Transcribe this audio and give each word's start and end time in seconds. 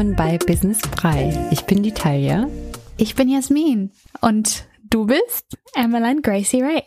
willkommen 0.00 0.16
bei 0.16 0.38
Business 0.38 0.78
Frei. 0.96 1.48
Ich 1.50 1.64
bin 1.64 1.82
die 1.82 1.92
Talia. 1.92 2.48
Ich 2.96 3.16
bin 3.16 3.28
Jasmin. 3.28 3.90
Und 4.22 4.64
du 4.88 5.04
bist? 5.04 5.58
Emmeline 5.74 6.22
Gracie 6.22 6.62
Ray. 6.62 6.82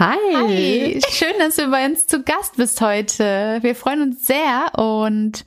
Hi. 0.00 0.16
Hi. 0.34 1.00
Schön, 1.08 1.34
dass 1.38 1.54
du 1.54 1.70
bei 1.70 1.86
uns 1.86 2.08
zu 2.08 2.24
Gast 2.24 2.56
bist 2.56 2.80
heute. 2.80 3.58
Wir 3.60 3.76
freuen 3.76 4.02
uns 4.02 4.26
sehr 4.26 4.76
und 4.76 5.44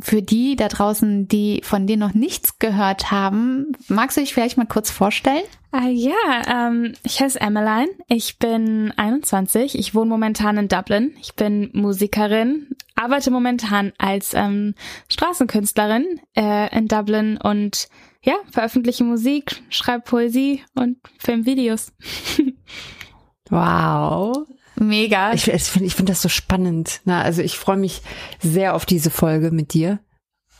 für 0.00 0.20
die 0.20 0.56
da 0.56 0.66
draußen, 0.66 1.28
die 1.28 1.60
von 1.62 1.86
dir 1.86 1.96
noch 1.96 2.12
nichts 2.12 2.58
gehört 2.58 3.12
haben, 3.12 3.76
magst 3.86 4.16
du 4.16 4.20
dich 4.20 4.34
vielleicht 4.34 4.56
mal 4.56 4.66
kurz 4.66 4.90
vorstellen? 4.90 5.44
Uh, 5.72 5.88
ja, 5.88 6.12
ähm, 6.48 6.94
ich 7.04 7.20
heiße 7.20 7.40
Emmeline. 7.40 7.90
Ich 8.08 8.40
bin 8.40 8.92
21. 8.96 9.78
Ich 9.78 9.94
wohne 9.94 10.10
momentan 10.10 10.56
in 10.56 10.66
Dublin. 10.66 11.14
Ich 11.20 11.34
bin 11.34 11.70
Musikerin, 11.72 12.74
arbeite 12.94 13.30
momentan 13.30 13.92
als 13.98 14.34
ähm, 14.34 14.74
Straßenkünstlerin 15.08 16.20
äh, 16.36 16.76
in 16.76 16.88
Dublin 16.88 17.38
und 17.38 17.88
ja, 18.22 18.34
veröffentliche 18.50 19.04
Musik, 19.04 19.62
schreibe 19.68 20.04
Poesie 20.04 20.62
und 20.74 20.96
film 21.18 21.44
Videos. 21.44 21.92
wow. 23.50 24.46
Mega. 24.76 25.32
Ich, 25.32 25.46
ich 25.48 25.62
finde 25.64 25.86
ich 25.86 25.94
find 25.94 26.08
das 26.08 26.22
so 26.22 26.28
spannend. 26.28 27.00
Na, 27.04 27.22
also 27.22 27.42
ich 27.42 27.58
freue 27.58 27.76
mich 27.76 28.02
sehr 28.40 28.74
auf 28.74 28.86
diese 28.86 29.10
Folge 29.10 29.50
mit 29.50 29.72
dir 29.72 30.00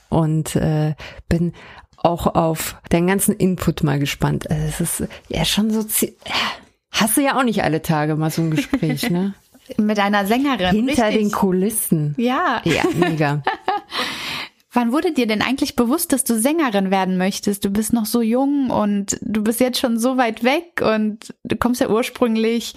und 0.09 0.55
äh, 0.56 0.95
bin 1.28 1.53
auch 1.97 2.34
auf 2.34 2.77
deinen 2.91 3.06
ganzen 3.06 3.34
Input 3.34 3.83
mal 3.83 3.98
gespannt. 3.98 4.50
Also 4.50 4.64
es 4.66 5.00
ist 5.00 5.09
ja 5.28 5.44
schon 5.44 5.70
so. 5.70 5.84
Hast 6.91 7.16
du 7.16 7.22
ja 7.22 7.37
auch 7.37 7.42
nicht 7.42 7.64
alle 7.64 7.83
Tage 7.83 8.14
mal 8.14 8.31
so 8.31 8.42
ein 8.42 8.50
Gespräch, 8.50 9.11
ne? 9.11 9.34
Mit 9.79 9.98
einer 9.98 10.27
Sängerin. 10.27 10.87
Hinter 10.87 11.07
richtig. 11.07 11.23
den 11.23 11.33
Kulissen. 11.33 12.15
Ja. 12.19 12.61
Ja, 12.65 12.83
mega. 12.95 13.43
Wann 14.75 14.91
wurde 14.91 15.12
dir 15.12 15.29
denn 15.29 15.41
eigentlich 15.41 15.77
bewusst, 15.77 16.12
dass 16.12 16.25
du 16.25 16.37
Sängerin 16.37 16.91
werden 16.91 17.17
möchtest? 17.17 17.65
Du 17.65 17.71
bist 17.71 17.93
noch 17.93 18.06
so 18.06 18.21
jung 18.21 18.71
und 18.71 19.17
du 19.23 19.45
bist 19.45 19.61
jetzt 19.61 19.79
schon 19.79 20.01
so 20.01 20.17
weit 20.17 20.43
weg 20.43 20.83
und 20.84 21.33
du 21.45 21.55
kommst 21.55 21.81
ja 21.81 21.89
ursprünglich 21.89 22.75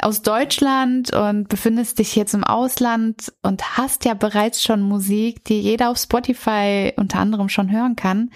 aus 0.00 0.22
Deutschland 0.22 1.12
und 1.12 1.48
befindest 1.48 1.98
dich 1.98 2.16
jetzt 2.16 2.32
im 2.32 2.44
Ausland 2.44 3.30
und 3.42 3.76
hast 3.76 4.06
ja 4.06 4.14
bereits 4.14 4.62
schon 4.62 4.80
Musik, 4.80 5.44
die 5.44 5.60
jeder 5.60 5.90
auf 5.90 5.98
Spotify 5.98 6.94
unter 6.96 7.18
anderem 7.18 7.50
schon 7.50 7.70
hören 7.70 7.94
kann. 7.94 8.30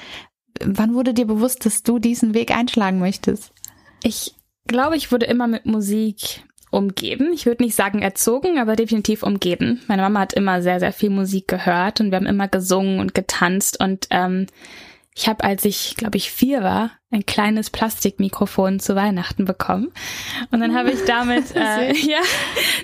Wann 0.63 0.95
wurde 0.95 1.15
dir 1.15 1.27
bewusst, 1.27 1.65
dass 1.65 1.83
du 1.83 1.99
diesen 1.99 2.35
Weg 2.35 2.55
einschlagen 2.55 2.99
möchtest? 2.99 3.53
Ich 4.03 4.35
glaube, 4.67 4.97
ich 4.97 5.11
wurde 5.11 5.25
immer 5.25 5.47
mit 5.47 5.65
Musik 5.65 6.45
umgeben. 6.71 7.33
Ich 7.33 7.47
würde 7.47 7.63
nicht 7.63 7.75
sagen 7.75 8.03
erzogen, 8.03 8.59
aber 8.59 8.77
definitiv 8.77 9.23
umgeben. 9.23 9.81
Meine 9.89 10.03
Mama 10.03 10.21
hat 10.21 10.33
immer 10.33 10.63
sehr, 10.63 10.81
sehr 10.81 10.93
viel 10.93 11.11
Musik 11.11 11.49
gehört 11.49 12.01
und 12.01 12.11
wir 12.11 12.17
haben 12.17 12.27
immer 12.27 12.49
gesungen 12.49 13.01
und 13.01 13.15
getanzt 13.15 13.81
und 13.81 14.07
ähm, 14.11 14.47
ich 15.19 15.29
habe, 15.29 15.43
als 15.43 15.65
ich, 15.65 15.97
glaube 15.97 16.17
ich, 16.17 16.31
vier 16.31 16.63
war, 16.63 16.93
ein 17.11 17.27
kleines 17.27 17.71
Plastikmikrofon 17.71 18.79
zu 18.79 18.95
Weihnachten 18.95 19.47
bekommen. 19.47 19.91
Und 20.53 20.61
dann 20.61 20.77
habe 20.77 20.93
ich 20.93 21.05
damit 21.07 21.45
äh, 21.57 21.93
ja, 21.93 22.21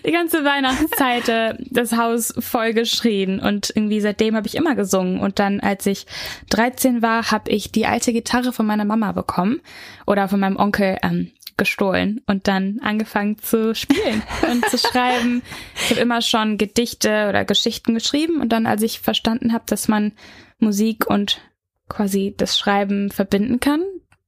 die 0.05 0.11
ganze 0.11 0.45
Weihnachtszeit 0.45 1.29
äh, 1.29 1.55
das 1.71 1.97
Haus 1.97 2.35
voll 2.37 2.73
geschrien. 2.73 3.39
Und 3.39 3.71
irgendwie 3.77 4.01
seitdem 4.01 4.35
habe 4.35 4.49
ich 4.49 4.57
immer 4.57 4.75
gesungen. 4.75 5.21
Und 5.21 5.39
dann, 5.39 5.61
als 5.61 5.87
ich 5.87 6.07
13 6.51 7.03
war, 7.03 7.31
habe 7.31 7.53
ich 7.53 7.71
die 7.71 7.87
alte 7.87 8.13
Gitarre 8.13 8.53
von 8.53 8.67
meiner 8.67 8.85
Mama 8.85 9.13
bekommen 9.13 9.61
oder 10.05 10.27
von 10.27 10.41
meinem 10.41 10.57
Onkel 10.57 10.99
ähm, 11.05 11.31
gestohlen 11.57 12.21
und 12.27 12.49
dann 12.49 12.79
angefangen 12.81 13.39
zu 13.39 13.75
spielen 13.75 14.23
und 14.51 14.65
zu 14.67 14.79
schreiben. 14.89 15.43
Ich 15.77 15.91
habe 15.91 16.01
immer 16.01 16.21
schon 16.23 16.59
Gedichte 16.59 17.29
oder 17.29 17.45
Geschichten 17.45 17.95
geschrieben 17.95 18.41
und 18.41 18.51
dann, 18.51 18.67
als 18.67 18.83
ich 18.83 19.01
verstanden 19.01 19.53
habe, 19.53 19.65
dass 19.67 19.89
man 19.89 20.13
Musik 20.59 21.07
und 21.09 21.41
quasi 21.89 22.35
das 22.37 22.59
Schreiben 22.59 23.11
verbinden 23.11 23.61
kann 23.61 23.83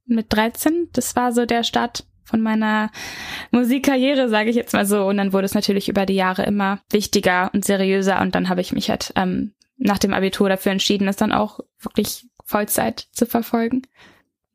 mit 0.07 0.33
13, 0.33 0.89
das 0.93 1.17
war 1.17 1.33
so 1.33 1.47
der 1.47 1.65
Start 1.65 2.07
von 2.25 2.41
meiner 2.41 2.91
Musikkarriere, 3.53 4.29
sage 4.29 4.51
ich 4.51 4.57
jetzt 4.57 4.73
mal 4.73 4.85
so. 4.85 5.07
Und 5.07 5.17
dann 5.17 5.33
wurde 5.33 5.47
es 5.47 5.55
natürlich 5.55 5.89
über 5.89 6.07
die 6.07 6.15
Jahre 6.15 6.45
immer 6.45 6.81
wichtiger 6.91 7.51
und 7.55 7.65
seriöser 7.65 8.21
und 8.21 8.35
dann 8.35 8.49
habe 8.49 8.61
ich 8.61 8.73
mich 8.73 8.91
halt 8.91 9.13
ähm, 9.17 9.55
nach 9.77 9.99
dem 9.99 10.13
Abitur 10.13 10.49
dafür 10.49 10.73
entschieden, 10.73 11.09
es 11.09 11.17
dann 11.17 11.33
auch 11.33 11.61
wirklich 11.81 12.27
Vollzeit 12.45 13.09
zu 13.13 13.27
verfolgen. 13.27 13.83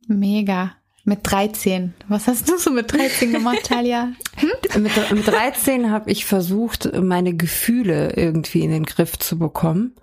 Mega. 0.07 0.75
Mit 1.03 1.19
13. 1.23 1.93
Was 2.07 2.27
hast 2.27 2.47
du 2.47 2.57
so 2.57 2.69
mit 2.69 2.91
13 2.93 3.31
gemacht, 3.31 3.63
Talia? 3.63 4.11
Hm? 4.35 4.83
Mit, 4.83 5.11
mit 5.11 5.27
13 5.27 5.91
habe 5.91 6.11
ich 6.11 6.25
versucht, 6.25 6.91
meine 7.01 7.33
Gefühle 7.33 8.13
irgendwie 8.15 8.61
in 8.61 8.71
den 8.71 8.83
Griff 8.83 9.17
zu 9.17 9.39
bekommen. 9.39 9.95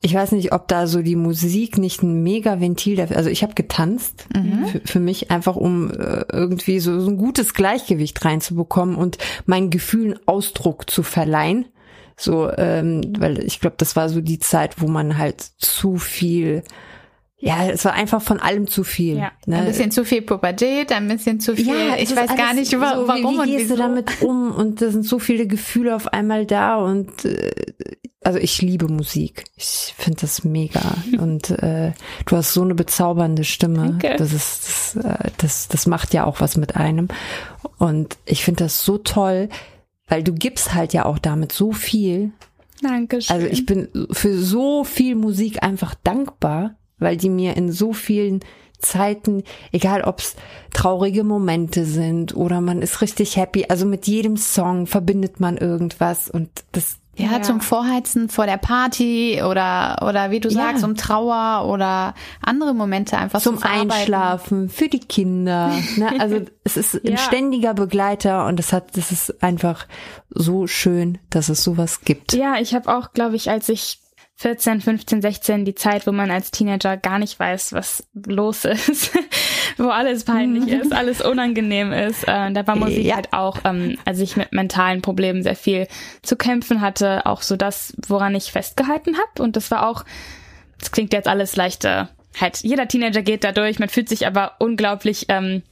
Ich 0.00 0.14
weiß 0.14 0.32
nicht, 0.32 0.52
ob 0.52 0.66
da 0.66 0.88
so 0.88 1.00
die 1.02 1.16
Musik 1.16 1.78
nicht 1.78 2.02
ein 2.02 2.22
mega 2.22 2.60
Ventil 2.60 2.96
dafür. 2.96 3.16
Also 3.16 3.30
ich 3.30 3.42
habe 3.42 3.54
getanzt 3.54 4.26
mhm. 4.34 4.66
für, 4.66 4.80
für, 4.80 5.00
mich 5.00 5.30
einfach, 5.30 5.54
um 5.54 5.90
äh, 5.92 6.24
irgendwie 6.32 6.80
so, 6.80 6.98
so 6.98 7.10
ein 7.10 7.18
gutes 7.18 7.54
Gleichgewicht 7.54 8.24
reinzubekommen 8.24 8.96
und 8.96 9.18
meinen 9.46 9.70
Gefühlen 9.70 10.18
Ausdruck 10.26 10.90
zu 10.90 11.04
verleihen. 11.04 11.66
So, 12.16 12.50
ähm, 12.56 13.12
weil 13.18 13.44
ich 13.44 13.60
glaube, 13.60 13.76
das 13.78 13.94
war 13.94 14.08
so 14.08 14.20
die 14.20 14.38
Zeit, 14.38 14.80
wo 14.80 14.88
man 14.88 15.18
halt 15.18 15.40
zu 15.58 15.98
viel 15.98 16.64
ja, 17.44 17.68
es 17.68 17.84
war 17.84 17.94
einfach 17.94 18.22
von 18.22 18.38
allem 18.38 18.68
zu 18.68 18.84
viel. 18.84 19.16
Ja, 19.16 19.32
ne? 19.46 19.56
Ein 19.56 19.64
bisschen 19.66 19.90
zu 19.90 20.04
viel 20.04 20.22
Pubertät, 20.22 20.92
ein 20.92 21.08
bisschen 21.08 21.40
zu 21.40 21.56
viel. 21.56 21.66
Ja, 21.66 21.96
ich 21.98 22.14
weiß 22.14 22.36
gar 22.36 22.54
nicht, 22.54 22.72
warum 22.78 23.06
so, 23.06 23.14
wie, 23.14 23.18
wie 23.18 23.38
und 23.40 23.46
gehst 23.46 23.64
wieso. 23.64 23.74
du 23.74 23.80
damit 23.80 24.22
um? 24.22 24.52
Und 24.52 24.80
da 24.80 24.92
sind 24.92 25.04
so 25.04 25.18
viele 25.18 25.48
Gefühle 25.48 25.96
auf 25.96 26.06
einmal 26.06 26.46
da 26.46 26.76
und 26.76 27.24
äh, 27.24 27.50
also 28.22 28.38
ich 28.38 28.62
liebe 28.62 28.86
Musik. 28.86 29.42
Ich 29.56 29.92
finde 29.98 30.20
das 30.20 30.44
mega. 30.44 30.94
Und 31.18 31.50
äh, 31.50 31.90
du 32.26 32.36
hast 32.36 32.52
so 32.52 32.62
eine 32.62 32.76
bezaubernde 32.76 33.42
Stimme. 33.42 33.98
Danke. 33.98 34.14
Das 34.16 34.32
ist 34.32 34.94
das, 34.94 35.04
äh, 35.04 35.30
das, 35.38 35.66
das 35.66 35.86
macht 35.88 36.14
ja 36.14 36.24
auch 36.24 36.40
was 36.40 36.56
mit 36.56 36.76
einem. 36.76 37.08
Und 37.78 38.18
ich 38.24 38.44
finde 38.44 38.62
das 38.62 38.84
so 38.84 38.98
toll, 38.98 39.48
weil 40.06 40.22
du 40.22 40.32
gibst 40.32 40.72
halt 40.72 40.92
ja 40.92 41.04
auch 41.04 41.18
damit 41.18 41.50
so 41.50 41.72
viel. 41.72 42.30
Dankeschön. 42.80 43.34
Also 43.34 43.48
ich 43.48 43.66
bin 43.66 43.88
für 44.12 44.38
so 44.38 44.84
viel 44.84 45.16
Musik 45.16 45.64
einfach 45.64 45.96
dankbar 45.96 46.76
weil 47.02 47.16
die 47.16 47.30
mir 47.30 47.56
in 47.56 47.70
so 47.70 47.92
vielen 47.92 48.40
Zeiten, 48.78 49.44
egal 49.70 50.02
ob 50.02 50.18
es 50.18 50.36
traurige 50.72 51.24
Momente 51.24 51.84
sind 51.84 52.36
oder 52.36 52.60
man 52.60 52.82
ist 52.82 53.00
richtig 53.00 53.36
happy, 53.36 53.66
also 53.68 53.86
mit 53.86 54.06
jedem 54.06 54.36
Song 54.36 54.86
verbindet 54.86 55.40
man 55.40 55.56
irgendwas 55.56 56.28
und 56.28 56.50
das 56.72 56.98
ja, 57.14 57.32
ja, 57.32 57.42
zum 57.42 57.60
Vorheizen 57.60 58.30
vor 58.30 58.46
der 58.46 58.56
Party 58.56 59.42
oder 59.42 59.98
oder 60.08 60.30
wie 60.30 60.40
du 60.40 60.48
ja. 60.48 60.54
sagst, 60.54 60.82
um 60.82 60.96
Trauer 60.96 61.68
oder 61.68 62.14
andere 62.40 62.72
Momente 62.72 63.18
einfach 63.18 63.38
zum 63.38 63.62
Einschlafen 63.62 64.70
für 64.70 64.88
die 64.88 65.00
Kinder. 65.00 65.72
Ne? 65.96 66.10
Also 66.18 66.40
es 66.64 66.78
ist 66.78 66.94
ja. 66.94 67.10
ein 67.10 67.18
ständiger 67.18 67.74
Begleiter 67.74 68.46
und 68.46 68.58
es 68.58 68.72
hat, 68.72 68.96
das 68.96 69.12
ist 69.12 69.42
einfach 69.42 69.86
so 70.30 70.66
schön, 70.66 71.18
dass 71.28 71.50
es 71.50 71.62
sowas 71.62 72.00
gibt. 72.00 72.32
Ja, 72.32 72.56
ich 72.58 72.74
habe 72.74 72.96
auch, 72.96 73.12
glaube 73.12 73.36
ich, 73.36 73.50
als 73.50 73.68
ich 73.68 74.01
14, 74.42 74.80
15, 74.80 75.22
16 75.22 75.64
die 75.64 75.76
Zeit, 75.76 76.04
wo 76.08 76.10
man 76.10 76.32
als 76.32 76.50
Teenager 76.50 76.96
gar 76.96 77.20
nicht 77.20 77.38
weiß, 77.38 77.74
was 77.74 78.04
los 78.26 78.64
ist, 78.64 79.12
wo 79.76 79.88
alles 79.88 80.24
peinlich 80.24 80.66
mhm. 80.66 80.80
ist, 80.80 80.92
alles 80.92 81.22
unangenehm 81.22 81.92
ist. 81.92 82.24
Äh, 82.24 82.52
da 82.52 82.66
war 82.66 82.74
Musik 82.74 83.04
ja. 83.04 83.14
halt 83.14 83.32
auch, 83.32 83.58
ähm, 83.64 83.98
als 84.04 84.18
ich 84.18 84.36
mit 84.36 84.50
mentalen 84.50 85.00
Problemen 85.00 85.44
sehr 85.44 85.54
viel 85.54 85.86
zu 86.22 86.34
kämpfen 86.34 86.80
hatte, 86.80 87.24
auch 87.24 87.40
so 87.40 87.54
das, 87.56 87.94
woran 88.08 88.34
ich 88.34 88.50
festgehalten 88.50 89.16
habe. 89.16 89.44
Und 89.44 89.54
das 89.54 89.70
war 89.70 89.86
auch, 89.88 90.04
das 90.80 90.90
klingt 90.90 91.12
jetzt 91.12 91.28
alles 91.28 91.54
leichter. 91.54 92.08
Halt, 92.40 92.58
jeder 92.62 92.88
Teenager 92.88 93.22
geht 93.22 93.44
da 93.44 93.52
durch, 93.52 93.78
man 93.78 93.90
fühlt 93.90 94.08
sich 94.08 94.26
aber 94.26 94.56
unglaublich 94.58 95.26
ähm, 95.28 95.62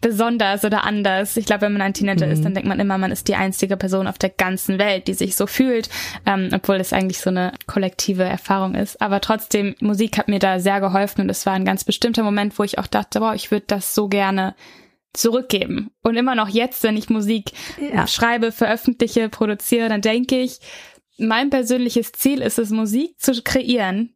besonders 0.00 0.64
oder 0.64 0.84
anders. 0.84 1.36
Ich 1.36 1.46
glaube, 1.46 1.62
wenn 1.62 1.72
man 1.72 1.82
ein 1.82 1.94
Teenager 1.94 2.26
mhm. 2.26 2.32
ist, 2.32 2.44
dann 2.44 2.54
denkt 2.54 2.68
man 2.68 2.80
immer, 2.80 2.98
man 2.98 3.12
ist 3.12 3.28
die 3.28 3.34
einzige 3.34 3.76
Person 3.76 4.06
auf 4.06 4.18
der 4.18 4.30
ganzen 4.30 4.78
Welt, 4.78 5.08
die 5.08 5.14
sich 5.14 5.36
so 5.36 5.46
fühlt, 5.46 5.88
ähm, 6.26 6.50
obwohl 6.52 6.78
das 6.78 6.92
eigentlich 6.92 7.18
so 7.18 7.30
eine 7.30 7.52
kollektive 7.66 8.24
Erfahrung 8.24 8.74
ist. 8.74 9.00
Aber 9.00 9.20
trotzdem, 9.20 9.74
Musik 9.80 10.18
hat 10.18 10.28
mir 10.28 10.38
da 10.38 10.58
sehr 10.60 10.80
geholfen 10.80 11.22
und 11.22 11.30
es 11.30 11.44
war 11.46 11.52
ein 11.52 11.64
ganz 11.64 11.84
bestimmter 11.84 12.22
Moment, 12.22 12.58
wo 12.58 12.64
ich 12.64 12.78
auch 12.78 12.86
dachte, 12.86 13.20
wow, 13.20 13.34
ich 13.34 13.50
würde 13.50 13.66
das 13.66 13.94
so 13.94 14.08
gerne 14.08 14.54
zurückgeben. 15.12 15.90
Und 16.02 16.16
immer 16.16 16.34
noch 16.34 16.48
jetzt, 16.48 16.82
wenn 16.82 16.96
ich 16.96 17.10
Musik 17.10 17.52
ja. 17.92 18.06
schreibe, 18.06 18.52
veröffentliche, 18.52 19.28
produziere, 19.28 19.88
dann 19.88 20.02
denke 20.02 20.40
ich, 20.40 20.60
mein 21.18 21.50
persönliches 21.50 22.12
Ziel 22.12 22.40
ist 22.40 22.58
es, 22.58 22.70
Musik 22.70 23.18
zu 23.18 23.42
kreieren, 23.42 24.14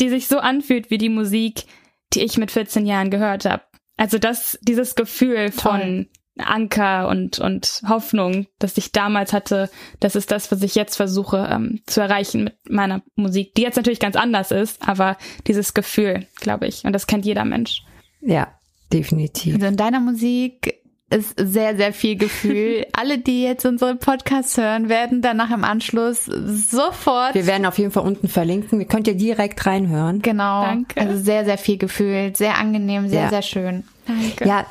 die 0.00 0.08
sich 0.08 0.26
so 0.26 0.38
anfühlt 0.38 0.90
wie 0.90 0.98
die 0.98 1.08
Musik, 1.08 1.64
die 2.12 2.22
ich 2.22 2.36
mit 2.36 2.50
14 2.50 2.86
Jahren 2.86 3.10
gehört 3.10 3.44
habe. 3.46 3.62
Also 4.02 4.18
das, 4.18 4.58
dieses 4.62 4.96
Gefühl 4.96 5.50
Toll. 5.50 5.60
von 5.60 6.06
Anker 6.36 7.06
und, 7.08 7.38
und 7.38 7.82
Hoffnung, 7.88 8.46
das 8.58 8.76
ich 8.76 8.90
damals 8.90 9.32
hatte, 9.32 9.70
das 10.00 10.16
ist 10.16 10.32
das, 10.32 10.50
was 10.50 10.60
ich 10.64 10.74
jetzt 10.74 10.96
versuche 10.96 11.48
ähm, 11.48 11.82
zu 11.86 12.00
erreichen 12.00 12.42
mit 12.42 12.56
meiner 12.68 13.02
Musik, 13.14 13.54
die 13.54 13.62
jetzt 13.62 13.76
natürlich 13.76 14.00
ganz 14.00 14.16
anders 14.16 14.50
ist, 14.50 14.82
aber 14.88 15.16
dieses 15.46 15.72
Gefühl, 15.72 16.26
glaube 16.40 16.66
ich, 16.66 16.82
und 16.84 16.92
das 16.94 17.06
kennt 17.06 17.24
jeder 17.24 17.44
Mensch. 17.44 17.84
Ja, 18.20 18.48
definitiv. 18.92 19.54
Also 19.54 19.66
in 19.66 19.76
deiner 19.76 20.00
Musik 20.00 20.82
ist 21.10 21.34
sehr, 21.38 21.76
sehr 21.76 21.92
viel 21.92 22.16
Gefühl. 22.16 22.86
Alle, 22.94 23.18
die 23.18 23.42
jetzt 23.42 23.66
unsere 23.66 23.94
Podcasts 23.96 24.56
hören, 24.56 24.88
werden 24.88 25.20
danach 25.20 25.50
im 25.50 25.62
Anschluss 25.62 26.24
sofort. 26.24 27.34
Wir 27.34 27.46
werden 27.46 27.66
auf 27.66 27.78
jeden 27.78 27.90
Fall 27.90 28.04
unten 28.04 28.28
verlinken. 28.28 28.80
Ihr 28.80 28.86
könnt 28.86 29.06
ihr 29.06 29.14
direkt 29.14 29.66
reinhören. 29.66 30.22
Genau. 30.22 30.62
Danke. 30.64 30.98
Also 31.00 31.18
sehr, 31.22 31.44
sehr 31.44 31.58
viel 31.58 31.76
Gefühl. 31.76 32.32
Sehr 32.34 32.56
angenehm, 32.56 33.08
sehr, 33.08 33.24
Ja. 33.24 33.28
sehr 33.28 33.42
schön. 33.42 33.84
Danke. 34.06 34.46
Ja, 34.46 34.66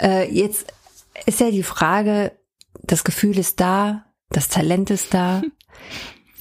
äh, 0.00 0.30
jetzt 0.32 0.72
ist 1.26 1.40
ja 1.40 1.50
die 1.50 1.62
Frage, 1.62 2.32
das 2.82 3.04
Gefühl 3.04 3.38
ist 3.38 3.60
da, 3.60 4.04
das 4.30 4.48
Talent 4.48 4.90
ist 4.90 5.12
da. 5.14 5.42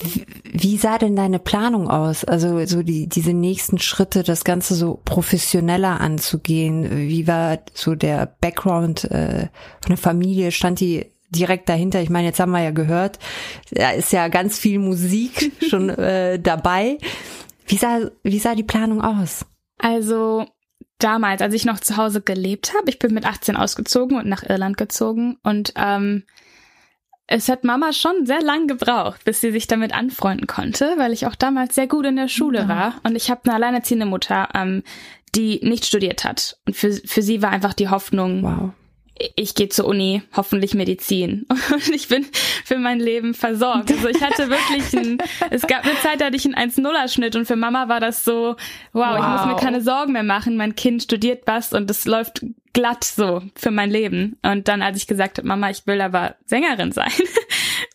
Wie- 0.02 0.78
sah 0.78 0.98
denn 0.98 1.16
deine 1.18 1.40
Planung 1.40 1.90
aus? 1.90 2.24
Also 2.24 2.66
so 2.66 2.84
die, 2.84 3.08
diese 3.10 3.34
nächsten 3.34 3.80
Schritte, 3.80 4.24
das 4.24 4.46
Ganze 4.46 4.74
so 4.76 5.02
professioneller 5.04 6.00
anzugehen. 6.00 6.90
Wie 6.98 7.28
war 7.28 7.60
so 7.74 7.96
der 7.96 8.26
Background 8.40 9.04
äh, 9.06 9.48
von 9.82 9.90
der 9.90 9.98
Familie? 9.98 10.52
Stand 10.54 10.80
die 10.80 11.08
direkt 11.32 11.68
dahinter? 11.68 12.02
Ich 12.02 12.10
meine, 12.10 12.28
jetzt 12.28 12.40
haben 12.40 12.52
wir 12.52 12.64
ja 12.64 12.72
gehört, 12.72 13.20
da 13.72 13.92
ist 13.92 14.14
ja 14.14 14.30
ganz 14.30 14.58
viel 14.58 14.80
Musik 14.80 15.52
schon 15.70 15.90
äh, 15.90 16.40
dabei. 16.40 16.98
Wie 17.68 17.78
sah, 17.78 18.00
wie 18.24 18.40
sah 18.40 18.56
die 18.56 18.64
Planung 18.64 19.02
aus? 19.02 19.46
Also 19.80 20.46
damals, 21.00 21.42
als 21.42 21.54
ich 21.54 21.66
noch 21.66 21.80
zu 21.80 21.98
Hause 21.98 22.22
gelebt 22.22 22.74
habe, 22.78 22.90
ich 22.90 23.00
bin 23.00 23.14
mit 23.14 23.26
18 23.26 23.56
ausgezogen 23.56 24.18
und 24.18 24.28
nach 24.28 24.44
Irland 24.44 24.78
gezogen 24.78 25.38
und 25.44 25.74
ähm, 25.76 26.24
es 27.32 27.48
hat 27.48 27.64
Mama 27.64 27.94
schon 27.94 28.26
sehr 28.26 28.42
lang 28.42 28.68
gebraucht, 28.68 29.24
bis 29.24 29.40
sie 29.40 29.52
sich 29.52 29.68
damit 29.68 29.94
anfreunden 29.94 30.48
konnte, 30.48 30.96
weil 30.98 31.14
ich 31.14 31.28
auch 31.28 31.36
damals 31.36 31.76
sehr 31.76 31.88
gut 31.88 32.06
in 32.06 32.16
der 32.16 32.28
Schule 32.28 32.68
war 32.68 32.96
und 33.04 33.16
ich 33.16 33.30
habe 33.30 33.42
eine 33.46 33.56
alleinerziehende 33.56 34.06
Mutter, 34.06 34.50
ähm, 34.54 34.84
die 35.36 35.60
nicht 35.64 35.86
studiert 35.86 36.24
hat 36.24 36.58
und 36.66 36.76
für, 36.76 36.92
für 36.92 37.22
sie 37.22 37.42
war 37.42 37.52
einfach 37.52 37.74
die 37.74 37.90
Hoffnung, 37.90 38.44
Wow. 38.44 38.72
Ich 39.36 39.56
gehe 39.56 39.70
zur 39.70 39.86
Uni, 39.86 40.22
hoffentlich 40.36 40.74
Medizin. 40.74 41.46
Und 41.72 41.90
ich 41.90 42.08
bin 42.08 42.26
für 42.66 42.78
mein 42.78 43.00
Leben 43.00 43.34
versorgt. 43.34 43.92
Also 43.92 44.08
ich 44.08 44.22
hatte 44.22 44.50
wirklich 44.50 44.96
ein, 44.98 45.18
es 45.50 45.68
gab 45.68 45.86
eine 45.86 45.96
Zeit, 46.02 46.22
da 46.22 46.26
hatte 46.26 46.36
ich 46.38 46.46
einen 46.46 46.72
1-0er-Schnitt 46.72 47.36
und 47.36 47.46
für 47.46 47.56
Mama 47.56 47.90
war 47.90 48.00
das 48.00 48.24
so, 48.24 48.56
wow, 48.94 49.18
ich 49.18 49.28
muss 49.28 49.46
mir 49.46 49.54
Wow. 49.54 49.60
keine 49.62 49.82
Sorgen 49.82 50.14
mehr 50.14 50.24
machen, 50.24 50.58
mein 50.58 50.76
Kind 50.76 51.04
studiert 51.04 51.44
was 51.46 51.74
und 51.74 51.90
es 51.90 52.06
läuft 52.06 52.46
glatt 52.74 53.04
so 53.04 53.42
für 53.56 53.72
mein 53.72 53.90
Leben. 53.90 54.38
Und 54.44 54.68
dann, 54.68 54.82
als 54.82 54.98
ich 54.98 55.08
gesagt 55.08 55.38
habe, 55.38 55.48
Mama, 55.48 55.70
ich 55.70 55.86
will 55.88 56.02
aber 56.02 56.36
Sängerin 56.46 56.92
sein 56.92 57.12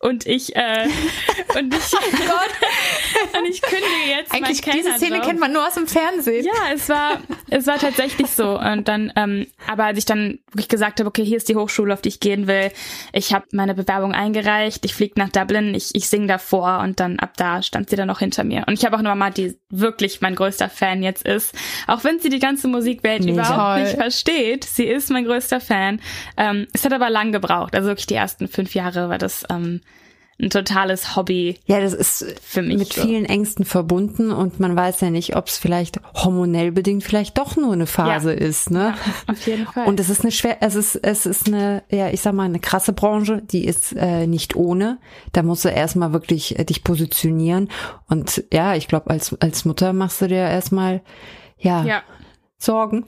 und 0.04 0.26
ich, 0.26 0.54
äh, 0.54 0.84
und 1.58 1.74
ich, 1.74 1.92
und 3.38 3.46
ich 3.48 3.62
kündige 3.62 4.10
jetzt 4.10 4.34
Eigentlich, 4.34 4.60
diese 4.60 4.92
Szene 4.94 5.22
kennt 5.22 5.40
man 5.40 5.52
nur 5.52 5.66
aus 5.66 5.74
dem 5.74 5.86
Fernsehen. 5.86 6.44
Ja, 6.44 6.74
es 6.74 6.90
war, 6.90 7.20
es 7.48 7.66
war 7.66 7.78
tatsächlich 7.78 8.30
so. 8.30 8.58
Und 8.58 8.86
dann, 8.86 9.12
ähm, 9.16 9.46
aber 9.66 9.84
als 9.84 9.98
ich 9.98 10.04
dann 10.04 10.40
wirklich 10.48 10.68
gesagt 10.68 11.00
habe, 11.00 11.08
okay, 11.08 11.24
hier 11.24 11.38
ist 11.38 11.48
die 11.48 11.56
Hochschule, 11.56 11.94
auf 11.94 12.02
die 12.02 12.10
ich 12.10 12.20
gehen 12.20 12.46
will, 12.46 12.70
ich 13.14 13.32
habe 13.32 13.46
meine 13.52 13.74
Bewerbung 13.74 14.12
eingereicht, 14.12 14.84
ich 14.84 14.94
fliege 14.94 15.14
nach 15.16 15.30
Dublin, 15.30 15.74
ich, 15.74 15.94
ich 15.94 16.06
singe 16.06 16.26
davor 16.26 16.80
und 16.80 17.00
dann 17.00 17.18
ab 17.18 17.32
da 17.38 17.62
stand 17.62 17.88
sie 17.88 17.96
dann 17.96 18.08
noch 18.08 18.18
hinter 18.18 18.44
mir. 18.44 18.64
Und 18.66 18.74
ich 18.74 18.84
habe 18.84 18.96
auch 18.96 19.00
eine 19.00 19.08
Mama, 19.08 19.30
die 19.30 19.58
wirklich 19.70 20.20
mein 20.20 20.34
größter 20.34 20.68
Fan 20.68 21.02
jetzt 21.02 21.26
ist. 21.26 21.54
Auch 21.86 22.04
wenn 22.04 22.18
sie 22.18 22.28
die 22.28 22.40
ganze 22.40 22.68
Musikwelt 22.68 23.24
Mega. 23.24 23.32
überhaupt 23.32 23.56
Toll. 23.56 23.82
nicht 23.84 23.96
versteht, 23.96 24.64
sie 24.64 24.84
ist 24.84 25.08
mein 25.10 25.24
größter 25.24 25.60
Fan. 25.60 25.98
Ähm, 26.36 26.66
es 26.74 26.84
hat 26.84 26.92
aber 26.92 27.08
lang 27.08 27.32
gebraucht. 27.32 27.74
Also 27.74 27.88
wirklich 27.88 28.06
die 28.06 28.14
ersten 28.14 28.48
fünf 28.48 28.74
Jahre 28.74 29.08
war 29.08 29.16
das 29.16 29.44
ähm, 29.48 29.80
ein 30.40 30.50
totales 30.50 31.14
Hobby. 31.14 31.60
Ja, 31.66 31.80
das 31.80 31.92
ist 31.92 32.24
Für 32.42 32.60
mich 32.62 32.76
mit 32.76 32.92
so. 32.92 33.02
vielen 33.02 33.24
Ängsten 33.24 33.64
verbunden 33.64 34.32
und 34.32 34.58
man 34.58 34.74
weiß 34.74 35.00
ja 35.02 35.10
nicht, 35.10 35.36
ob 35.36 35.46
es 35.46 35.58
vielleicht 35.58 36.00
hormonell 36.14 36.72
bedingt 36.72 37.04
vielleicht 37.04 37.38
doch 37.38 37.56
nur 37.56 37.72
eine 37.72 37.86
Phase 37.86 38.32
Ja. 38.32 38.38
ist, 38.40 38.70
ne? 38.70 38.94
Auf 39.28 39.46
jeden 39.46 39.66
Fall. 39.66 39.86
Und 39.86 40.00
es 40.00 40.10
ist 40.10 40.22
eine 40.22 40.32
schwer, 40.32 40.56
es 40.60 40.74
ist, 40.74 40.96
es 40.96 41.24
ist 41.26 41.46
eine, 41.46 41.82
ja, 41.90 42.08
ich 42.10 42.20
sag 42.20 42.34
mal, 42.34 42.44
eine 42.44 42.58
krasse 42.58 42.92
Branche, 42.92 43.42
die 43.42 43.64
ist 43.64 43.92
äh, 43.96 44.26
nicht 44.26 44.56
ohne. 44.56 44.98
Da 45.32 45.42
musst 45.42 45.64
du 45.64 45.68
erstmal 45.68 46.12
wirklich 46.12 46.58
äh, 46.58 46.64
dich 46.64 46.82
positionieren. 46.82 47.70
Und 48.08 48.44
ja, 48.52 48.74
ich 48.74 48.88
glaube, 48.88 49.10
als, 49.10 49.36
als 49.40 49.64
Mutter 49.64 49.92
machst 49.92 50.20
du 50.20 50.26
dir 50.26 50.38
erstmal, 50.38 51.00
ja, 51.58 51.84
ja. 51.84 52.02
Sorgen. 52.64 53.06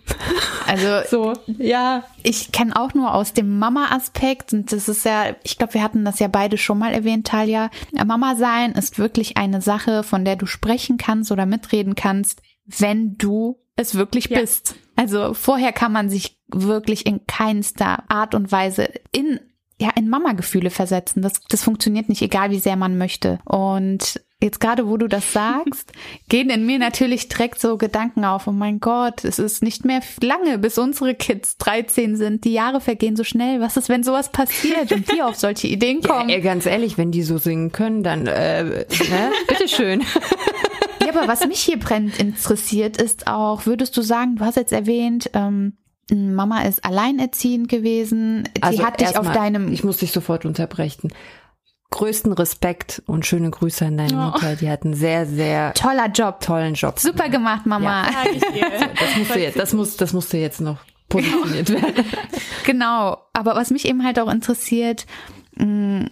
Also 0.67 1.01
So, 1.09 1.33
ja. 1.59 2.05
ich 2.23 2.53
kenne 2.53 2.77
auch 2.77 2.95
nur 2.95 3.15
aus 3.15 3.33
dem 3.33 3.59
Mama-Aspekt 3.59 4.53
und 4.53 4.73
das 4.73 4.89
ist 4.89 5.05
ja, 5.05 5.35
ich 5.43 5.59
glaube, 5.59 5.75
wir 5.75 5.83
hatten 5.83 6.05
das 6.05 6.19
ja 6.19 6.29
beide 6.29 6.59
schon 6.59 6.79
mal 6.79 6.93
erwähnt, 6.93 7.27
Talia. 7.27 7.71
Mama 8.05 8.35
sein 8.37 8.73
ist 8.73 8.99
wirklich 8.99 9.37
eine 9.37 9.61
Sache, 9.61 10.03
von 10.03 10.25
der 10.25 10.37
du 10.37 10.47
sprechen 10.47 10.97
kannst 10.99 11.33
oder 11.33 11.47
mitreden 11.47 11.95
kannst, 11.95 12.43
wenn 12.67 13.17
du 13.17 13.59
es 13.77 13.95
wirklich 13.95 14.27
Ja. 14.29 14.41
bist. 14.41 14.75
Also 14.97 15.35
vorher 15.35 15.73
kann 15.73 15.93
man 15.93 16.09
sich 16.09 16.39
wirklich 16.49 17.07
in 17.07 17.27
keinster 17.27 18.05
Art 18.09 18.35
und 18.35 18.51
Weise 18.53 18.89
in 19.13 19.41
ja, 19.79 19.91
in 19.95 20.09
Mama-Gefühle 20.09 20.71
versetzen. 20.71 21.23
Das, 21.23 21.35
das 21.49 21.63
funktioniert 21.63 22.09
nicht, 22.09 22.23
egal 22.23 22.51
wie 22.51 22.59
sehr 22.59 22.77
man 22.77 22.97
möchte. 22.97 23.39
Und 23.45 24.21
jetzt 24.41 24.59
gerade, 24.61 24.89
wo 24.89 24.97
du 24.97 25.07
das 25.07 25.33
sagst, 25.33 25.93
gehen 26.29 26.49
in 26.51 26.65
mir 26.65 26.79
natürlich 26.79 27.29
direkt 27.29 27.61
so 27.61 27.77
Gedanken 27.77 28.25
auf. 28.25 28.47
Oh 28.47 28.53
mein 28.53 28.81
Gott, 28.81 29.25
es 29.25 29.39
ist 29.39 29.63
nicht 29.63 29.85
mehr 29.85 30.01
lange, 30.23 30.59
bis 30.59 30.79
unsere 30.79 31.15
Kids 31.15 31.59
13 31.59 32.17
sind. 32.17 32.45
Die 32.45 32.53
Jahre 32.53 32.81
vergehen 32.81 33.17
so 33.17 33.25
schnell. 33.25 33.61
Was 33.61 33.77
ist, 33.77 33.89
wenn 33.91 34.03
sowas 34.03 34.31
passiert 34.33 34.93
und 34.93 35.13
die 35.13 35.21
auf 35.23 35.37
solche 35.37 35.67
Ideen 35.67 36.01
Ja, 36.03 36.09
kommen? 36.09 36.31
ey, 36.31 36.41
ganz 36.41 36.65
ehrlich, 36.65 36.97
wenn 36.97 37.11
die 37.13 37.23
so 37.23 37.37
singen 37.37 37.71
können, 37.73 38.03
dann, 38.03 38.27
äh, 38.27 38.65
ne? 38.65 38.87
bitteschön. 39.49 40.03
Ja, 41.05 41.15
aber 41.15 41.29
was 41.29 41.47
mich 41.47 41.61
hier 41.61 41.79
brennend 41.79 42.19
interessiert, 42.19 43.01
ist 43.01 43.27
auch, 43.27 43.67
würdest 43.67 43.97
du 43.97 44.03
sagen, 44.03 44.37
du 44.37 44.45
hast 44.45 44.57
jetzt 44.57 44.73
erwähnt, 44.73 45.31
ähm, 45.35 45.77
Mama 46.11 46.63
ist 46.63 46.85
alleinerziehend 46.85 47.69
gewesen. 47.69 48.49
Die 48.57 48.85
hat 48.85 49.01
dich 49.01 49.09
auf 49.09 49.15
erstmal, 49.27 49.35
deinem 49.35 49.73
Ich 49.73 49.83
muss 49.85 49.97
dich 49.99 50.13
sofort 50.13 50.45
unterbrechen. 50.45 51.13
Größten 51.91 52.33
Respekt 52.33 53.03
und 53.07 53.27
schöne 53.27 53.51
Grüße 53.51 53.87
an 53.87 53.97
deine 53.97 54.13
Oh. 54.15 54.31
Mutter. 54.33 54.57
Die 54.57 54.69
hat 54.69 54.85
einen 54.85 54.95
sehr, 54.95 55.27
sehr 55.27 55.73
toller 55.75 56.09
Job. 56.09 56.41
tollen 56.41 56.75
Job. 56.75 56.99
Super 56.99 57.29
gemacht, 57.29 57.65
Mama. 57.67 58.07
Dir. 58.55 58.91
Das 58.99 59.17
musste 59.17 59.39
jetzt, 59.41 59.59
das 59.59 59.73
muss, 59.73 59.97
das 59.97 60.13
musste 60.13 60.37
jetzt 60.39 60.61
noch 60.61 60.79
positioniert 61.09 61.71
werden. 61.71 62.05
Genau. 62.65 63.19
Aber 63.33 63.55
was 63.55 63.71
mich 63.71 63.87
eben 63.87 64.05
halt 64.05 64.19
auch 64.19 64.29
interessiert, 64.31 65.07
mh, 65.57 66.07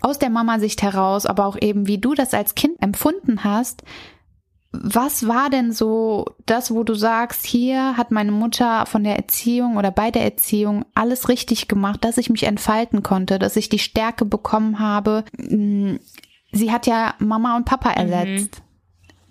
aus 0.00 0.18
der 0.18 0.30
Mama-Sicht 0.30 0.82
heraus, 0.82 1.26
aber 1.26 1.46
auch 1.46 1.56
eben, 1.60 1.86
wie 1.86 1.98
du 1.98 2.14
das 2.14 2.34
als 2.34 2.56
Kind 2.56 2.82
empfunden 2.82 3.44
hast, 3.44 3.84
was 4.72 5.28
war 5.28 5.50
denn 5.50 5.70
so 5.72 6.24
das, 6.46 6.70
wo 6.74 6.82
du 6.82 6.94
sagst, 6.94 7.44
hier 7.44 7.96
hat 7.96 8.10
meine 8.10 8.32
Mutter 8.32 8.86
von 8.86 9.04
der 9.04 9.16
Erziehung 9.16 9.76
oder 9.76 9.90
bei 9.90 10.10
der 10.10 10.24
Erziehung 10.24 10.84
alles 10.94 11.28
richtig 11.28 11.68
gemacht, 11.68 12.04
dass 12.04 12.16
ich 12.18 12.30
mich 12.30 12.44
entfalten 12.44 13.02
konnte, 13.02 13.38
dass 13.38 13.56
ich 13.56 13.68
die 13.68 13.78
Stärke 13.78 14.24
bekommen 14.24 14.78
habe. 14.78 15.24
Mh, 15.36 15.98
Sie 16.52 16.70
hat 16.70 16.86
ja 16.86 17.14
Mama 17.18 17.56
und 17.56 17.64
Papa 17.64 17.90
ersetzt. 17.92 18.62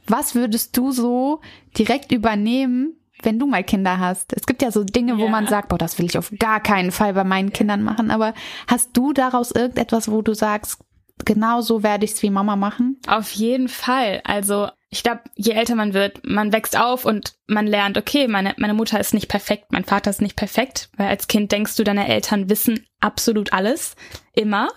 Was 0.07 0.33
würdest 0.33 0.75
du 0.75 0.91
so 0.91 1.41
direkt 1.77 2.11
übernehmen, 2.11 2.95
wenn 3.21 3.37
du 3.37 3.45
mal 3.45 3.63
Kinder 3.63 3.99
hast? 3.99 4.33
Es 4.33 4.47
gibt 4.47 4.61
ja 4.63 4.71
so 4.71 4.83
Dinge, 4.83 5.17
wo 5.19 5.25
Ja. 5.25 5.29
man 5.29 5.45
sagt, 5.47 5.69
boah, 5.69 5.77
das 5.77 5.99
will 5.99 6.05
ich 6.07 6.17
auf 6.17 6.31
gar 6.39 6.59
keinen 6.59 6.91
Fall 6.91 7.13
bei 7.13 7.23
meinen 7.23 7.53
Kindern 7.53 7.83
machen. 7.83 8.09
Aber 8.09 8.33
hast 8.67 8.89
du 8.97 9.13
daraus 9.13 9.51
irgendetwas, 9.51 10.09
wo 10.11 10.23
du 10.23 10.33
sagst, 10.33 10.79
genau 11.23 11.61
so 11.61 11.83
werde 11.83 12.05
ich 12.05 12.11
es 12.13 12.23
wie 12.23 12.31
Mama 12.31 12.55
machen? 12.55 12.99
Auf 13.07 13.31
jeden 13.31 13.67
Fall. 13.67 14.21
Also 14.23 14.69
ich 14.93 15.03
glaube, 15.03 15.21
je 15.37 15.53
älter 15.53 15.75
man 15.75 15.93
wird, 15.93 16.27
man 16.27 16.51
wächst 16.51 16.77
auf 16.77 17.05
und 17.05 17.35
man 17.47 17.65
lernt, 17.65 17.97
okay, 17.97 18.27
meine, 18.27 18.53
meine 18.57 18.73
Mutter 18.73 18.99
ist 18.99 19.13
nicht 19.13 19.29
perfekt, 19.29 19.71
mein 19.71 19.85
Vater 19.85 20.09
ist 20.09 20.21
nicht 20.21 20.35
perfekt, 20.35 20.89
weil 20.97 21.07
als 21.07 21.27
Kind 21.27 21.53
denkst 21.53 21.77
du, 21.77 21.85
deine 21.85 22.09
Eltern 22.09 22.49
wissen 22.49 22.85
absolut 22.99 23.53
alles, 23.53 23.95
immer. 24.33 24.67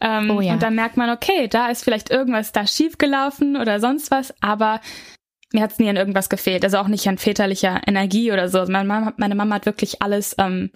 Ähm, 0.00 0.30
Oh 0.30 0.42
ja. 0.42 0.52
Und 0.52 0.62
dann 0.62 0.74
merkt 0.74 0.98
man, 0.98 1.08
okay, 1.08 1.48
da 1.48 1.68
ist 1.68 1.84
vielleicht 1.84 2.10
irgendwas 2.10 2.52
da 2.52 2.66
schiefgelaufen 2.66 3.56
oder 3.56 3.80
sonst 3.80 4.10
was, 4.10 4.34
aber 4.42 4.82
mir 5.54 5.62
hat 5.62 5.72
es 5.72 5.78
nie 5.78 5.88
an 5.88 5.96
irgendwas 5.96 6.28
gefehlt. 6.28 6.64
Also 6.64 6.76
auch 6.76 6.88
nicht 6.88 7.08
an 7.08 7.16
väterlicher 7.18 7.80
Energie 7.86 8.30
oder 8.30 8.50
so. 8.50 8.58
Meine, 8.66 8.86
Mama, 8.86 9.14
meine 9.16 9.34
Mama 9.34 9.54
hat 9.54 9.66
wirklich 9.66 10.02
alles 10.02 10.34
ähm, 10.38 10.70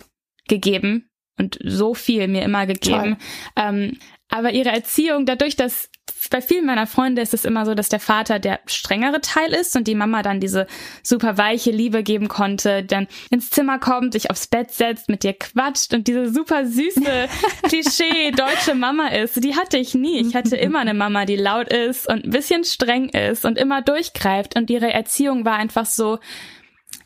gegeben 0.49 1.11
und 1.38 1.59
so 1.62 1.93
viel 1.93 2.29
mir 2.29 2.43
immer 2.43 2.67
gegeben. 2.67 3.19
Ähm, 3.57 3.99
aber 4.29 4.53
ihre 4.53 4.71
Erziehung, 4.71 5.26
dadurch, 5.26 5.57
dass 5.57 5.91
bei 6.31 6.41
vielen 6.41 6.67
meiner 6.67 6.87
Freunde 6.87 7.23
ist 7.23 7.35
es 7.35 7.45
immer 7.45 7.67
so, 7.67 7.75
dass 7.75 7.89
der 7.89 8.01
Vater 8.01 8.39
der 8.39 8.61
strengere 8.67 9.21
Teil 9.21 9.53
ist 9.53 9.77
und 9.77 9.87
die 9.87 9.95
Mama 9.95 10.23
dann 10.23 10.41
diese 10.41 10.67
super 11.03 11.39
weiche 11.39 11.71
Liebe 11.71 12.03
geben 12.03 12.29
konnte, 12.29 12.83
dann 12.83 13.07
ins 13.31 13.51
Zimmer 13.51 13.79
kommt, 13.79 14.13
sich 14.13 14.31
aufs 14.31 14.47
Bett 14.47 14.73
setzt, 14.73 15.09
mit 15.09 15.23
dir 15.23 15.35
quatscht 15.35 15.95
und 15.95 16.09
diese 16.09 16.33
super 16.33 16.67
süße 16.67 17.29
Klischee 17.63 18.31
deutsche 18.33 18.75
Mama 18.75 19.09
ist. 19.09 19.43
Die 19.43 19.57
hatte 19.57 19.79
ich 19.79 19.95
nie. 19.95 20.21
Ich 20.21 20.35
hatte 20.35 20.57
immer 20.57 20.81
eine 20.81 20.95
Mama, 20.95 21.25
die 21.25 21.37
laut 21.37 21.69
ist 21.69 22.09
und 22.09 22.25
ein 22.25 22.31
bisschen 22.31 22.65
streng 22.65 23.09
ist 23.11 23.45
und 23.45 23.59
immer 23.59 23.83
durchgreift 23.83 24.57
und 24.57 24.71
ihre 24.71 24.93
Erziehung 24.93 25.45
war 25.45 25.57
einfach 25.57 25.87
so, 25.87 26.19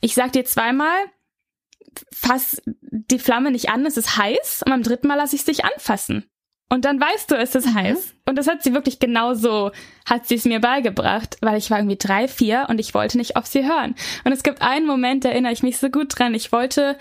ich 0.00 0.14
sag 0.14 0.32
dir 0.32 0.44
zweimal, 0.44 0.96
fass 2.12 2.62
die 2.90 3.18
Flamme 3.18 3.50
nicht 3.50 3.70
an, 3.70 3.84
es 3.86 3.96
ist 3.96 4.16
heiß 4.16 4.62
und 4.64 4.70
beim 4.70 4.82
dritten 4.82 5.08
Mal 5.08 5.16
lasse 5.16 5.34
ich 5.34 5.42
es 5.42 5.46
dich 5.46 5.64
anfassen. 5.64 6.30
Und 6.72 6.84
dann 6.84 7.00
weißt 7.00 7.30
du, 7.30 7.34
es 7.34 7.56
ist 7.56 7.74
heiß. 7.74 8.14
Und 8.26 8.36
das 8.36 8.46
hat 8.46 8.62
sie 8.62 8.72
wirklich 8.72 9.00
genau 9.00 9.34
so, 9.34 9.72
hat 10.08 10.28
sie 10.28 10.36
es 10.36 10.44
mir 10.44 10.60
beigebracht, 10.60 11.36
weil 11.40 11.58
ich 11.58 11.68
war 11.70 11.78
irgendwie 11.78 11.98
drei, 11.98 12.28
vier 12.28 12.66
und 12.68 12.78
ich 12.78 12.94
wollte 12.94 13.18
nicht 13.18 13.34
auf 13.34 13.46
sie 13.46 13.66
hören. 13.66 13.96
Und 14.24 14.32
es 14.32 14.44
gibt 14.44 14.62
einen 14.62 14.86
Moment, 14.86 15.24
da 15.24 15.30
erinnere 15.30 15.52
ich 15.52 15.64
mich 15.64 15.78
so 15.78 15.90
gut 15.90 16.16
dran. 16.16 16.32
Ich 16.32 16.52
wollte, 16.52 16.96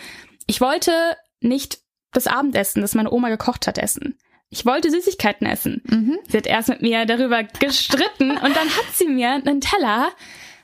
ich 0.47 0.59
wollte 0.59 0.91
nicht 1.39 1.79
das 2.11 2.25
Abendessen, 2.25 2.81
das 2.81 2.95
meine 2.95 3.11
Oma 3.11 3.29
gekocht 3.29 3.67
hat, 3.67 3.77
essen. 3.77 4.17
Ich 4.49 4.65
wollte 4.65 4.89
Süßigkeiten 4.89 5.45
essen. 5.45 5.83
Mhm. 5.85 6.17
Sie 6.27 6.37
hat 6.37 6.47
erst 6.47 6.69
mit 6.69 6.81
mir 6.81 7.05
darüber 7.05 7.43
gestritten 7.43 8.31
und 8.31 8.55
dann 8.55 8.69
hat 8.69 8.95
sie 8.95 9.07
mir 9.07 9.29
einen 9.29 9.61
Teller 9.61 10.09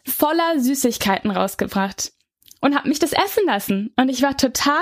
voller 0.04 0.60
Süßigkeiten 0.60 1.30
rausgebracht 1.30 2.12
und 2.62 2.76
hat 2.76 2.88
mich 2.88 2.98
das 2.98 3.14
essen 3.14 3.46
lassen. 3.46 3.94
Und 3.96 4.10
ich 4.10 4.24
war 4.24 4.36
total 4.36 4.82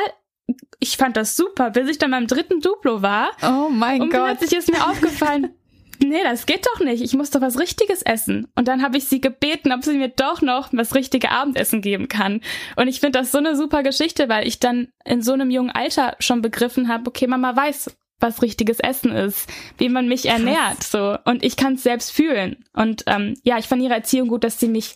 ich 0.80 0.98
fand 0.98 1.18
das 1.18 1.36
super, 1.36 1.72
bis 1.72 1.90
ich 1.90 1.98
dann 1.98 2.12
beim 2.12 2.28
dritten 2.28 2.60
Duplo 2.60 3.02
war. 3.02 3.32
Oh 3.42 3.70
mein 3.70 4.02
und 4.02 4.12
Gott. 4.12 4.20
Und 4.20 4.38
plötzlich 4.38 4.60
ist 4.60 4.72
mir 4.72 4.88
aufgefallen, 4.88 5.50
nee, 6.00 6.24
das 6.24 6.46
geht 6.46 6.66
doch 6.74 6.84
nicht. 6.84 7.02
Ich 7.02 7.14
muss 7.14 7.30
doch 7.30 7.42
was 7.42 7.60
Richtiges 7.60 8.02
essen. 8.02 8.48
Und 8.56 8.68
dann 8.68 8.82
habe 8.84 8.98
ich 8.98 9.06
sie 9.06 9.22
gebeten, 9.22 9.72
ob 9.72 9.84
sie 9.84 9.98
mir 9.98 10.10
doch 10.10 10.42
noch 10.42 10.70
was 10.72 10.96
richtige 10.96 11.32
Abendessen 11.32 11.82
geben 11.82 12.08
kann. 12.08 12.42
Und 12.76 12.88
ich 12.88 13.00
finde 13.00 13.20
das 13.20 13.32
so 13.32 13.38
eine 13.38 13.56
super 13.56 13.84
Geschichte, 13.84 14.30
weil 14.30 14.48
ich 14.48 14.60
dann 14.60 14.90
in 15.06 15.22
so 15.22 15.34
einem 15.34 15.50
jungen 15.50 15.72
Alter 15.72 16.16
schon 16.20 16.42
begriffen 16.42 16.88
habe, 16.88 17.08
okay, 17.08 17.28
Mama 17.28 17.56
weiß, 17.56 17.96
was 18.20 18.42
richtiges 18.42 18.80
Essen 18.80 19.12
ist, 19.12 19.50
wie 19.78 19.90
man 19.90 20.08
mich 20.08 20.24
Krass. 20.24 20.40
ernährt, 20.40 20.84
so. 20.84 21.18
Und 21.26 21.44
ich 21.44 21.58
kann 21.58 21.74
es 21.74 21.84
selbst 21.84 22.12
fühlen. 22.12 22.64
Und 22.74 23.04
ähm, 23.08 23.36
ja, 23.44 23.58
ich 23.58 23.68
fand 23.68 23.82
ihre 23.82 23.94
Erziehung 23.94 24.30
gut, 24.30 24.44
dass 24.44 24.60
sie 24.60 24.70
mich 24.70 24.96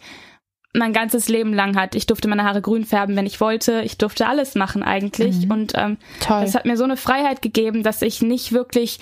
mein 0.73 0.93
ganzes 0.93 1.27
Leben 1.27 1.53
lang 1.53 1.75
hat. 1.75 1.95
Ich 1.95 2.05
durfte 2.05 2.27
meine 2.27 2.43
Haare 2.43 2.61
grün 2.61 2.85
färben, 2.85 3.15
wenn 3.15 3.25
ich 3.25 3.41
wollte. 3.41 3.81
Ich 3.81 3.97
durfte 3.97 4.27
alles 4.27 4.55
machen 4.55 4.83
eigentlich. 4.83 5.45
Mhm. 5.45 5.51
Und 5.51 5.73
ähm, 5.75 5.97
Toll. 6.19 6.41
das 6.41 6.55
hat 6.55 6.65
mir 6.65 6.77
so 6.77 6.83
eine 6.83 6.97
Freiheit 6.97 7.41
gegeben, 7.41 7.83
dass 7.83 8.01
ich 8.01 8.21
nicht 8.21 8.51
wirklich 8.51 8.99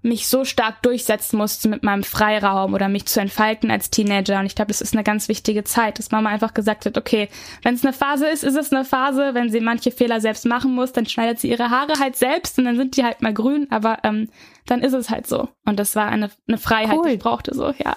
mich 0.00 0.28
so 0.28 0.44
stark 0.44 0.82
durchsetzen 0.82 1.36
musste 1.36 1.68
mit 1.68 1.82
meinem 1.82 2.04
Freiraum 2.04 2.72
oder 2.72 2.88
mich 2.88 3.06
zu 3.06 3.20
entfalten 3.20 3.70
als 3.70 3.90
Teenager. 3.90 4.38
Und 4.38 4.46
ich 4.46 4.54
glaube, 4.54 4.68
das 4.68 4.80
ist 4.80 4.94
eine 4.94 5.02
ganz 5.02 5.28
wichtige 5.28 5.64
Zeit, 5.64 5.98
dass 5.98 6.12
Mama 6.12 6.30
einfach 6.30 6.54
gesagt 6.54 6.86
hat, 6.86 6.96
okay, 6.96 7.28
wenn 7.62 7.74
es 7.74 7.84
eine 7.84 7.92
Phase 7.92 8.28
ist, 8.28 8.44
ist 8.44 8.56
es 8.56 8.72
eine 8.72 8.84
Phase. 8.84 9.34
Wenn 9.34 9.50
sie 9.50 9.60
manche 9.60 9.90
Fehler 9.90 10.20
selbst 10.20 10.46
machen 10.46 10.72
muss, 10.74 10.92
dann 10.92 11.06
schneidet 11.06 11.40
sie 11.40 11.50
ihre 11.50 11.70
Haare 11.70 11.94
halt 11.98 12.16
selbst 12.16 12.58
und 12.58 12.64
dann 12.64 12.76
sind 12.76 12.96
die 12.96 13.04
halt 13.04 13.22
mal 13.22 13.34
grün. 13.34 13.66
Aber 13.70 13.98
ähm, 14.04 14.28
dann 14.66 14.82
ist 14.82 14.92
es 14.92 15.10
halt 15.10 15.26
so. 15.26 15.48
Und 15.64 15.80
das 15.80 15.96
war 15.96 16.06
eine, 16.06 16.30
eine 16.46 16.58
Freiheit, 16.58 16.96
cool. 16.98 17.08
die 17.08 17.14
ich 17.14 17.18
brauchte 17.18 17.54
so, 17.54 17.74
ja. 17.84 17.96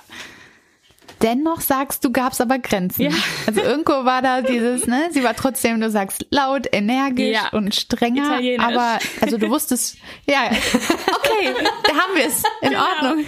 Dennoch 1.21 1.61
sagst 1.61 2.03
du, 2.03 2.11
gab's 2.11 2.41
aber 2.41 2.57
Grenzen. 2.57 3.03
Ja. 3.03 3.11
Also 3.45 3.61
irgendwo 3.61 4.05
war 4.05 4.21
da 4.21 4.41
dieses, 4.41 4.87
ne, 4.87 5.09
sie 5.11 5.23
war 5.23 5.35
trotzdem, 5.35 5.79
du 5.79 5.89
sagst, 5.89 6.25
laut, 6.31 6.67
energisch 6.71 7.35
ja. 7.35 7.49
und 7.51 7.75
strenger. 7.75 8.39
Aber, 8.59 8.97
also 9.19 9.37
du 9.37 9.49
wusstest, 9.49 9.97
ja, 10.27 10.45
okay, 10.47 11.53
da 11.83 11.93
haben 11.93 12.15
wir 12.15 12.25
es. 12.25 12.43
In 12.61 12.69
genau. 12.69 12.83
Ordnung. 12.83 13.25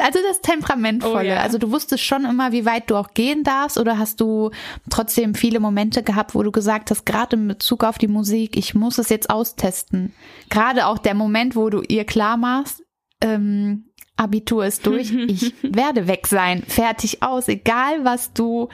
Also 0.00 0.18
das 0.26 0.40
Temperamentvolle. 0.40 1.16
Oh, 1.16 1.22
ja. 1.22 1.36
Also 1.36 1.58
du 1.58 1.70
wusstest 1.70 2.02
schon 2.02 2.24
immer, 2.24 2.50
wie 2.50 2.66
weit 2.66 2.90
du 2.90 2.96
auch 2.96 3.14
gehen 3.14 3.44
darfst 3.44 3.78
oder 3.78 3.98
hast 3.98 4.20
du 4.20 4.50
trotzdem 4.90 5.34
viele 5.34 5.60
Momente 5.60 6.02
gehabt, 6.02 6.34
wo 6.34 6.42
du 6.42 6.50
gesagt 6.50 6.90
hast, 6.90 7.06
gerade 7.06 7.36
in 7.36 7.46
Bezug 7.46 7.84
auf 7.84 7.98
die 7.98 8.08
Musik, 8.08 8.56
ich 8.56 8.74
muss 8.74 8.98
es 8.98 9.08
jetzt 9.08 9.30
austesten. 9.30 10.12
Gerade 10.50 10.86
auch 10.86 10.98
der 10.98 11.14
Moment, 11.14 11.54
wo 11.54 11.70
du 11.70 11.82
ihr 11.82 12.04
klar 12.04 12.36
machst, 12.36 12.82
ähm, 13.20 13.84
Abitur 14.16 14.64
ist 14.64 14.86
durch, 14.86 15.12
ich 15.28 15.54
werde 15.62 16.06
weg 16.06 16.26
sein, 16.26 16.62
fertig 16.62 17.22
aus, 17.22 17.48
egal 17.48 18.04
was 18.04 18.32
du 18.32 18.68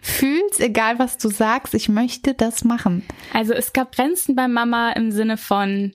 fühlst, 0.00 0.60
egal 0.60 0.98
was 0.98 1.18
du 1.18 1.28
sagst, 1.28 1.74
ich 1.74 1.88
möchte 1.88 2.34
das 2.34 2.64
machen. 2.64 3.04
Also 3.32 3.52
es 3.52 3.72
gab 3.72 3.94
Grenzen 3.94 4.34
bei 4.34 4.48
Mama 4.48 4.92
im 4.92 5.10
Sinne 5.10 5.36
von 5.36 5.92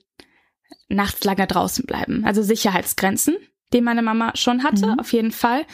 nachts 0.88 1.24
lange 1.24 1.46
draußen 1.46 1.86
bleiben, 1.86 2.24
also 2.24 2.42
Sicherheitsgrenzen, 2.42 3.36
die 3.72 3.80
meine 3.80 4.02
Mama 4.02 4.32
schon 4.36 4.62
hatte, 4.62 4.86
mhm. 4.86 5.00
auf 5.00 5.12
jeden 5.12 5.32
Fall. 5.32 5.64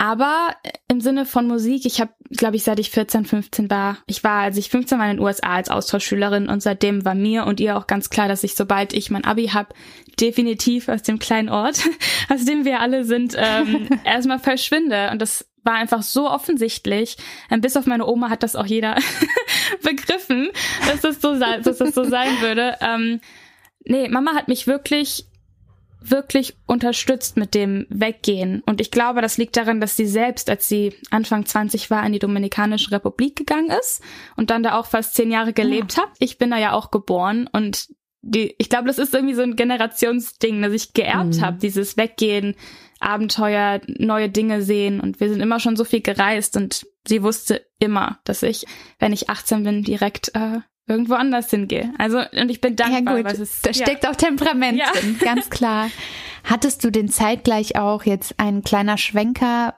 Aber 0.00 0.56
im 0.88 1.02
Sinne 1.02 1.26
von 1.26 1.46
Musik, 1.46 1.84
ich 1.84 2.00
habe, 2.00 2.10
glaube 2.30 2.56
ich, 2.56 2.64
seit 2.64 2.78
ich 2.78 2.88
14, 2.88 3.26
15 3.26 3.68
war, 3.68 3.98
ich 4.06 4.24
war, 4.24 4.40
als 4.40 4.56
ich 4.56 4.70
15 4.70 4.98
war 4.98 5.10
in 5.10 5.18
den 5.18 5.22
USA 5.22 5.56
als 5.56 5.68
Austauschschülerin 5.68 6.48
und 6.48 6.62
seitdem 6.62 7.04
war 7.04 7.14
mir 7.14 7.44
und 7.44 7.60
ihr 7.60 7.76
auch 7.76 7.86
ganz 7.86 8.08
klar, 8.08 8.26
dass 8.26 8.42
ich, 8.42 8.54
sobald 8.54 8.94
ich 8.94 9.10
mein 9.10 9.26
Abi 9.26 9.48
hab, 9.48 9.74
definitiv 10.18 10.88
aus 10.88 11.02
dem 11.02 11.18
kleinen 11.18 11.50
Ort, 11.50 11.82
aus 12.30 12.46
dem 12.46 12.64
wir 12.64 12.80
alle 12.80 13.04
sind, 13.04 13.34
ähm, 13.36 13.90
erstmal 14.04 14.38
verschwinde. 14.38 15.10
Und 15.10 15.20
das 15.20 15.46
war 15.64 15.74
einfach 15.74 16.02
so 16.02 16.30
offensichtlich. 16.30 17.18
Ähm, 17.50 17.60
bis 17.60 17.76
auf 17.76 17.84
meine 17.84 18.06
Oma 18.06 18.30
hat 18.30 18.42
das 18.42 18.56
auch 18.56 18.64
jeder 18.64 18.96
begriffen, 19.82 20.48
dass 20.86 21.02
das 21.02 21.20
so, 21.20 21.38
dass 21.38 21.76
das 21.76 21.94
so 21.94 22.04
sein 22.04 22.40
würde. 22.40 22.78
Ähm, 22.80 23.20
nee, 23.84 24.08
Mama 24.08 24.32
hat 24.34 24.48
mich 24.48 24.66
wirklich 24.66 25.26
wirklich 26.00 26.56
unterstützt 26.66 27.36
mit 27.36 27.54
dem 27.54 27.86
Weggehen. 27.90 28.62
Und 28.66 28.80
ich 28.80 28.90
glaube, 28.90 29.20
das 29.20 29.38
liegt 29.38 29.56
daran, 29.56 29.80
dass 29.80 29.96
sie 29.96 30.06
selbst, 30.06 30.48
als 30.48 30.68
sie 30.68 30.94
Anfang 31.10 31.44
20 31.44 31.90
war, 31.90 32.04
in 32.04 32.12
die 32.12 32.18
Dominikanische 32.18 32.90
Republik 32.92 33.36
gegangen 33.36 33.70
ist 33.70 34.02
und 34.36 34.50
dann 34.50 34.62
da 34.62 34.78
auch 34.78 34.86
fast 34.86 35.14
zehn 35.14 35.30
Jahre 35.30 35.52
gelebt 35.52 35.96
ja. 35.96 36.02
hat. 36.02 36.10
Ich 36.18 36.38
bin 36.38 36.50
da 36.50 36.58
ja 36.58 36.72
auch 36.72 36.90
geboren 36.90 37.48
und 37.52 37.88
die, 38.22 38.54
ich 38.58 38.68
glaube, 38.68 38.88
das 38.88 38.98
ist 38.98 39.14
irgendwie 39.14 39.34
so 39.34 39.42
ein 39.42 39.56
Generationsding, 39.56 40.60
das 40.60 40.72
ich 40.72 40.92
geerbt 40.92 41.36
mhm. 41.36 41.40
habe, 41.40 41.58
dieses 41.58 41.96
Weggehen, 41.96 42.54
Abenteuer, 42.98 43.80
neue 43.86 44.28
Dinge 44.28 44.60
sehen 44.62 45.00
und 45.00 45.20
wir 45.20 45.30
sind 45.30 45.40
immer 45.40 45.58
schon 45.58 45.76
so 45.76 45.84
viel 45.84 46.02
gereist 46.02 46.56
und 46.56 46.86
sie 47.06 47.22
wusste 47.22 47.66
immer, 47.78 48.18
dass 48.24 48.42
ich, 48.42 48.66
wenn 48.98 49.14
ich 49.14 49.30
18 49.30 49.64
bin, 49.64 49.82
direkt 49.82 50.34
äh, 50.34 50.60
irgendwo 50.90 51.14
anders 51.14 51.50
hingehe. 51.50 51.92
Also, 51.98 52.18
und 52.18 52.50
ich 52.50 52.60
bin 52.60 52.76
dankbar. 52.76 53.16
Ja, 53.16 53.22
gut. 53.22 53.40
Es, 53.40 53.62
da 53.62 53.70
ja. 53.70 53.74
steckt 53.74 54.06
auch 54.06 54.16
Temperament 54.16 54.78
ja. 54.78 54.90
drin, 54.92 55.16
ganz 55.20 55.48
klar. 55.48 55.88
Hattest 56.42 56.82
du 56.84 56.90
den 56.90 57.08
zeitgleich 57.08 57.76
auch 57.76 58.04
jetzt 58.04 58.34
ein 58.38 58.62
kleiner 58.62 58.98
Schwenker 58.98 59.74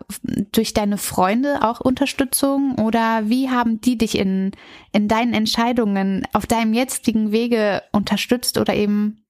durch 0.53 0.75
deine 0.75 0.97
Freunde 0.97 1.63
auch 1.63 1.81
Unterstützung 1.81 2.77
oder 2.79 3.29
wie 3.29 3.51
haben 3.51 3.81
die 3.81 3.99
dich 3.99 4.17
in, 4.17 4.53
in 4.93 5.09
deinen 5.09 5.35
Entscheidungen 5.35 6.27
auf 6.33 6.47
deinem 6.47 6.73
jetzigen 6.73 7.33
Wege 7.33 7.83
unterstützt 7.93 8.59
oder 8.59 8.75
eben 8.75 9.25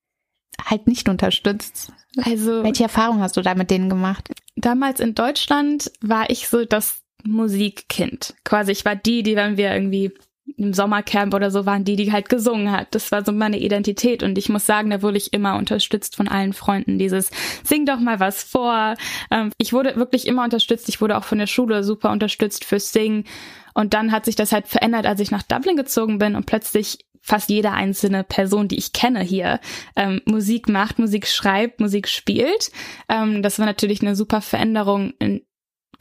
halt 0.62 0.86
nicht 0.86 1.08
unterstützt? 1.08 1.92
Also, 2.22 2.62
welche 2.62 2.82
Erfahrung 2.82 3.20
hast 3.20 3.36
du 3.36 3.40
da 3.40 3.54
mit 3.54 3.70
denen 3.70 3.88
gemacht? 3.88 4.30
Damals 4.56 5.00
in 5.00 5.14
Deutschland 5.14 5.90
war 6.02 6.28
ich 6.28 6.48
so 6.48 6.66
das 6.66 7.00
Musikkind. 7.24 8.34
Quasi, 8.44 8.72
ich 8.72 8.84
war 8.84 8.94
die, 8.96 9.22
die, 9.22 9.36
wenn 9.36 9.56
wir 9.56 9.72
irgendwie 9.72 10.12
im 10.56 10.72
Sommercamp 10.72 11.34
oder 11.34 11.50
so 11.50 11.66
waren 11.66 11.84
die, 11.84 11.96
die 11.96 12.12
halt 12.12 12.28
gesungen 12.28 12.70
hat. 12.70 12.94
Das 12.94 13.12
war 13.12 13.25
so 13.25 13.32
meine 13.32 13.58
Identität 13.58 14.22
und 14.22 14.38
ich 14.38 14.49
muss 14.49 14.66
sagen, 14.66 14.90
da 14.90 15.02
wurde 15.02 15.16
ich 15.16 15.32
immer 15.32 15.56
unterstützt 15.56 16.16
von 16.16 16.28
allen 16.28 16.52
Freunden. 16.52 16.99
Dieses 16.99 17.30
Sing 17.64 17.87
doch 17.87 17.99
mal 17.99 18.20
was 18.20 18.42
vor. 18.42 18.94
Ähm, 19.30 19.52
ich 19.58 19.72
wurde 19.72 19.96
wirklich 19.96 20.26
immer 20.26 20.44
unterstützt. 20.44 20.88
Ich 20.88 21.00
wurde 21.00 21.16
auch 21.16 21.25
von 21.25 21.38
der 21.38 21.46
Schule 21.46 21.84
super 21.84 22.11
unterstützt 22.11 22.64
fürs 22.64 22.92
Singen. 22.92 23.25
Und 23.75 23.94
dann 23.94 24.12
hat 24.12 24.25
sich 24.25 24.37
das 24.37 24.52
halt 24.52 24.68
verändert, 24.68 25.06
als 25.06 25.20
ich 25.20 25.30
nach 25.30 25.42
Dublin 25.42 25.76
gezogen 25.76 26.18
bin 26.18 26.37
und 26.37 26.46
plötzlich 26.46 26.99
fast 27.22 27.49
jede 27.49 27.70
einzelne 27.70 28.25
Person, 28.25 28.68
die 28.68 28.78
ich 28.78 28.92
kenne 28.92 29.20
hier, 29.20 29.61
ähm, 29.94 30.20
Musik 30.26 30.68
macht, 30.68 30.99
Musik 30.99 31.28
schreibt, 31.28 31.80
Musik 31.80 32.08
spielt. 32.08 32.70
Ähm, 33.08 33.42
das 33.42 33.58
war 33.58 33.66
natürlich 33.66 34.02
eine 34.02 34.16
super 34.16 34.40
Veränderung 34.40 35.14
in, 35.20 35.42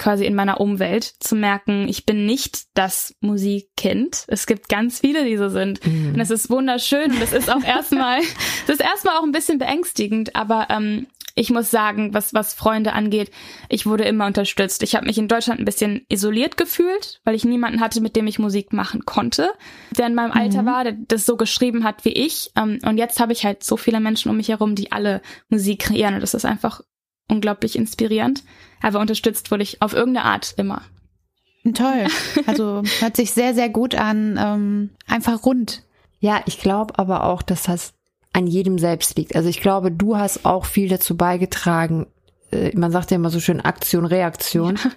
quasi 0.02 0.26
in 0.26 0.34
meiner 0.34 0.60
Umwelt 0.60 1.04
zu 1.04 1.36
merken, 1.36 1.88
ich 1.88 2.08
bin 2.08 2.26
nicht 2.26 2.64
das 2.74 3.16
Musikkind. 3.22 4.26
Es 4.28 4.48
gibt 4.48 4.68
ganz 4.68 5.00
viele, 5.00 5.24
die 5.26 5.38
so 5.38 5.48
sind. 5.48 5.86
Mhm. 5.86 6.16
Und 6.16 6.20
es 6.20 6.32
ist 6.32 6.50
wunderschön 6.50 7.12
und 7.12 7.22
es 7.22 7.32
ist 7.32 7.52
auch 7.52 7.64
erstmal, 7.64 8.20
es 8.64 8.70
ist 8.70 8.82
erstmal 8.82 9.18
auch 9.18 9.24
ein 9.24 9.32
bisschen 9.32 9.60
beängstigend, 9.60 10.36
aber 10.36 10.68
ähm, 10.72 11.06
ich 11.36 11.52
muss 11.52 11.70
sagen, 11.70 12.16
was, 12.16 12.34
was 12.34 12.56
Freunde 12.56 12.94
angeht, 12.94 13.32
ich 13.70 13.86
wurde 13.86 14.04
immer 14.04 14.26
unterstützt. 14.26 14.82
Ich 14.82 14.96
habe 14.96 15.06
mich 15.06 15.20
in 15.20 15.28
Deutschland 15.28 15.60
ein 15.60 15.66
bisschen 15.66 16.06
isoliert 16.10 16.58
gefühlt, 16.58 17.22
weil 17.24 17.36
ich 17.36 17.46
niemanden 17.46 17.80
hatte, 17.80 18.02
mit 18.02 18.16
dem 18.16 18.26
ich 18.26 18.40
Musik 18.40 18.74
machen 18.74 19.06
konnte, 19.06 19.52
der 19.98 20.08
in 20.08 20.16
meinem 20.16 20.32
Alter 20.32 20.64
mhm. 20.64 20.66
war, 20.66 20.84
der 20.84 20.94
das 21.08 21.28
so 21.28 21.38
geschrieben 21.38 21.84
hat 21.84 22.06
wie 22.06 22.14
ich. 22.14 22.52
Ähm, 22.58 22.80
und 22.84 22.98
jetzt 22.98 23.20
habe 23.20 23.34
ich 23.34 23.46
halt 23.46 23.64
so 23.64 23.78
viele 23.78 24.00
Menschen 24.00 24.30
um 24.30 24.38
mich 24.38 24.50
herum, 24.50 24.74
die 24.74 24.92
alle 24.92 25.22
Musik 25.48 25.84
kreieren. 25.84 26.16
Und 26.16 26.22
das 26.22 26.34
ist 26.34 26.46
einfach 26.46 26.82
unglaublich 27.30 27.76
inspirierend. 27.76 28.44
Aber 28.82 29.00
unterstützt 29.00 29.52
wurde 29.52 29.64
ich 29.64 29.82
auf 29.82 29.94
irgendeine 29.94 30.26
Art 30.26 30.54
immer. 30.58 30.82
Toll. 31.74 32.08
Also 32.48 32.82
hört 33.00 33.16
sich 33.16 33.32
sehr, 33.32 33.54
sehr 33.54 33.70
gut 33.70 33.96
an. 33.96 34.40
Ähm, 34.42 34.90
einfach 35.08 35.46
rund. 35.46 35.84
Ja, 36.20 36.42
ich 36.46 36.60
glaube 36.60 36.98
aber 36.98 37.26
auch, 37.26 37.42
dass 37.42 37.64
das 37.64 37.94
an 38.34 38.48
jedem 38.48 38.78
selbst 38.80 39.18
liegt. 39.18 39.36
Also 39.36 39.50
ich 39.50 39.62
glaube, 39.62 39.92
du 39.92 40.18
hast 40.18 40.46
auch 40.46 40.66
viel 40.66 40.90
dazu 40.90 41.18
beigetragen. 41.18 42.08
Äh, 42.52 42.76
man 42.78 42.92
sagt 42.92 43.12
ja 43.12 43.16
immer 43.16 43.30
so 43.30 43.40
schön 43.40 43.62
Aktion, 43.62 44.06
Reaktion. 44.06 44.78
Ja. 44.78 44.92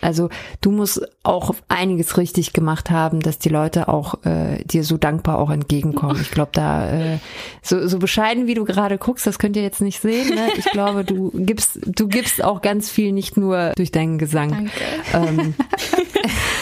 Also 0.00 0.28
du 0.60 0.70
musst 0.70 1.02
auch 1.22 1.54
einiges 1.68 2.16
richtig 2.16 2.52
gemacht 2.52 2.90
haben, 2.90 3.20
dass 3.20 3.38
die 3.38 3.48
Leute 3.48 3.88
auch 3.88 4.24
äh, 4.24 4.62
dir 4.64 4.84
so 4.84 4.96
dankbar 4.96 5.38
auch 5.38 5.50
entgegenkommen. 5.50 6.20
Ich 6.20 6.30
glaube, 6.30 6.50
da 6.52 6.90
äh, 6.90 7.18
so, 7.62 7.86
so 7.88 7.98
bescheiden 7.98 8.46
wie 8.46 8.54
du 8.54 8.64
gerade 8.64 8.96
guckst, 8.98 9.26
das 9.26 9.38
könnt 9.38 9.56
ihr 9.56 9.62
jetzt 9.62 9.80
nicht 9.80 10.00
sehen. 10.00 10.34
Ne? 10.34 10.48
Ich 10.56 10.66
glaube, 10.66 11.04
du 11.04 11.30
gibst 11.34 11.80
du 11.84 12.08
gibst 12.08 12.42
auch 12.42 12.62
ganz 12.62 12.90
viel 12.90 13.12
nicht 13.12 13.36
nur 13.36 13.72
durch 13.76 13.90
deinen 13.90 14.18
Gesang. 14.18 14.70
Danke. 15.12 15.40
Ähm, 15.42 15.54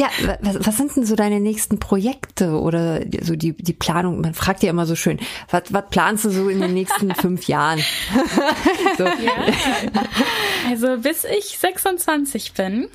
ja, 0.00 0.08
was, 0.40 0.66
was 0.66 0.76
sind 0.78 0.96
denn 0.96 1.04
so 1.04 1.14
deine 1.14 1.40
nächsten 1.40 1.78
Projekte 1.78 2.58
oder 2.58 3.02
so 3.20 3.36
die 3.36 3.52
die 3.52 3.74
Planung? 3.74 4.22
Man 4.22 4.32
fragt 4.32 4.62
ja 4.62 4.70
immer 4.70 4.86
so 4.86 4.96
schön, 4.96 5.20
was, 5.50 5.64
was 5.74 5.84
planst 5.90 6.24
du 6.24 6.30
so 6.30 6.48
in 6.48 6.58
den 6.60 6.72
nächsten 6.72 7.14
fünf 7.14 7.46
Jahren? 7.48 7.78
so. 8.96 9.04
ja. 9.04 9.44
Also 10.70 10.96
bis 10.98 11.24
ich 11.24 11.58
26 11.58 12.54
bin, 12.54 12.88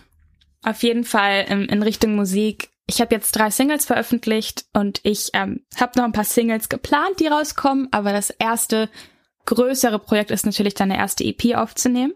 auf 0.64 0.82
jeden 0.82 1.04
Fall 1.04 1.46
in, 1.48 1.66
in 1.66 1.84
Richtung 1.84 2.16
Musik. 2.16 2.70
Ich 2.88 3.02
habe 3.02 3.14
jetzt 3.14 3.34
drei 3.34 3.52
Singles 3.52 3.86
veröffentlicht 3.86 4.66
und 4.74 5.00
ich 5.04 5.30
ähm, 5.34 5.62
habe 5.80 5.92
noch 5.98 6.06
ein 6.06 6.12
paar 6.12 6.24
Singles 6.24 6.70
geplant, 6.70 7.20
die 7.20 7.28
rauskommen, 7.28 7.88
aber 7.92 8.14
das 8.14 8.32
erste 8.32 8.90
größere 9.46 10.00
Projekt 10.00 10.32
ist 10.32 10.48
natürlich 10.48 10.74
dann 10.74 10.92
eine 10.92 11.00
erste 11.00 11.24
EP 11.24 11.56
aufzunehmen. 11.56 12.14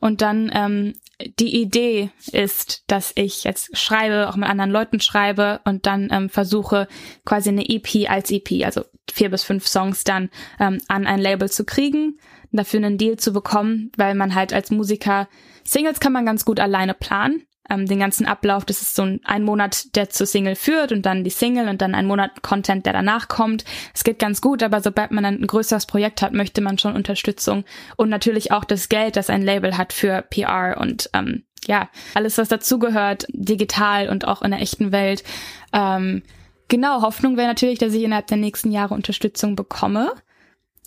Und 0.00 0.22
dann 0.22 0.50
ähm, 0.54 0.94
die 1.38 1.60
Idee 1.60 2.10
ist, 2.32 2.84
dass 2.86 3.12
ich 3.16 3.44
jetzt 3.44 3.76
schreibe, 3.76 4.28
auch 4.28 4.36
mit 4.36 4.48
anderen 4.48 4.70
Leuten 4.70 5.00
schreibe 5.00 5.60
und 5.64 5.86
dann 5.86 6.08
ähm, 6.12 6.28
versuche 6.28 6.86
quasi 7.24 7.48
eine 7.48 7.68
EP 7.68 8.08
als 8.08 8.30
EP, 8.30 8.64
also 8.64 8.84
vier 9.10 9.30
bis 9.30 9.42
fünf 9.42 9.66
Songs 9.66 10.04
dann 10.04 10.30
ähm, 10.60 10.78
an 10.88 11.06
ein 11.06 11.20
Label 11.20 11.50
zu 11.50 11.64
kriegen, 11.64 12.18
dafür 12.52 12.78
einen 12.78 12.98
Deal 12.98 13.16
zu 13.16 13.32
bekommen, 13.32 13.90
weil 13.96 14.14
man 14.14 14.34
halt 14.34 14.52
als 14.52 14.70
Musiker 14.70 15.28
Singles 15.64 16.00
kann 16.00 16.12
man 16.12 16.24
ganz 16.24 16.44
gut 16.44 16.60
alleine 16.60 16.94
planen 16.94 17.42
ähm, 17.70 17.86
den 17.86 17.98
ganzen 17.98 18.26
Ablauf. 18.26 18.64
Das 18.64 18.82
ist 18.82 18.94
so 18.94 19.02
ein, 19.02 19.20
ein 19.24 19.44
Monat, 19.44 19.94
der 19.96 20.10
zur 20.10 20.26
Single 20.26 20.56
führt 20.56 20.92
und 20.92 21.06
dann 21.06 21.24
die 21.24 21.30
Single 21.30 21.68
und 21.68 21.82
dann 21.82 21.94
ein 21.94 22.06
Monat 22.06 22.42
Content, 22.42 22.86
der 22.86 22.92
danach 22.92 23.28
kommt. 23.28 23.64
Es 23.94 24.04
geht 24.04 24.18
ganz 24.18 24.40
gut, 24.40 24.62
aber 24.62 24.80
sobald 24.80 25.10
man 25.10 25.24
ein 25.24 25.46
größeres 25.46 25.86
Projekt 25.86 26.22
hat, 26.22 26.32
möchte 26.32 26.60
man 26.60 26.78
schon 26.78 26.94
Unterstützung 26.94 27.64
und 27.96 28.08
natürlich 28.08 28.52
auch 28.52 28.64
das 28.64 28.88
Geld, 28.88 29.16
das 29.16 29.30
ein 29.30 29.42
Label 29.42 29.76
hat 29.76 29.92
für 29.92 30.22
PR 30.22 30.76
und 30.80 31.10
ähm, 31.12 31.44
ja, 31.66 31.88
alles, 32.14 32.38
was 32.38 32.48
dazugehört, 32.48 33.26
digital 33.30 34.08
und 34.08 34.26
auch 34.26 34.42
in 34.42 34.52
der 34.52 34.60
echten 34.60 34.92
Welt. 34.92 35.24
Ähm, 35.72 36.22
genau, 36.68 37.02
Hoffnung 37.02 37.36
wäre 37.36 37.48
natürlich, 37.48 37.78
dass 37.78 37.92
ich 37.92 38.02
innerhalb 38.02 38.28
der 38.28 38.38
nächsten 38.38 38.70
Jahre 38.70 38.94
Unterstützung 38.94 39.56
bekomme 39.56 40.12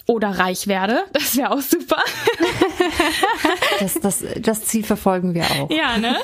oder 0.07 0.29
reich 0.29 0.67
werde. 0.67 1.03
Das 1.13 1.35
wäre 1.37 1.51
auch 1.51 1.61
super. 1.61 2.01
Das, 3.79 3.95
das, 3.95 4.23
das 4.41 4.65
Ziel 4.65 4.83
verfolgen 4.83 5.33
wir 5.33 5.43
auch. 5.43 5.69
Ja, 5.69 5.97
ne? 5.97 6.17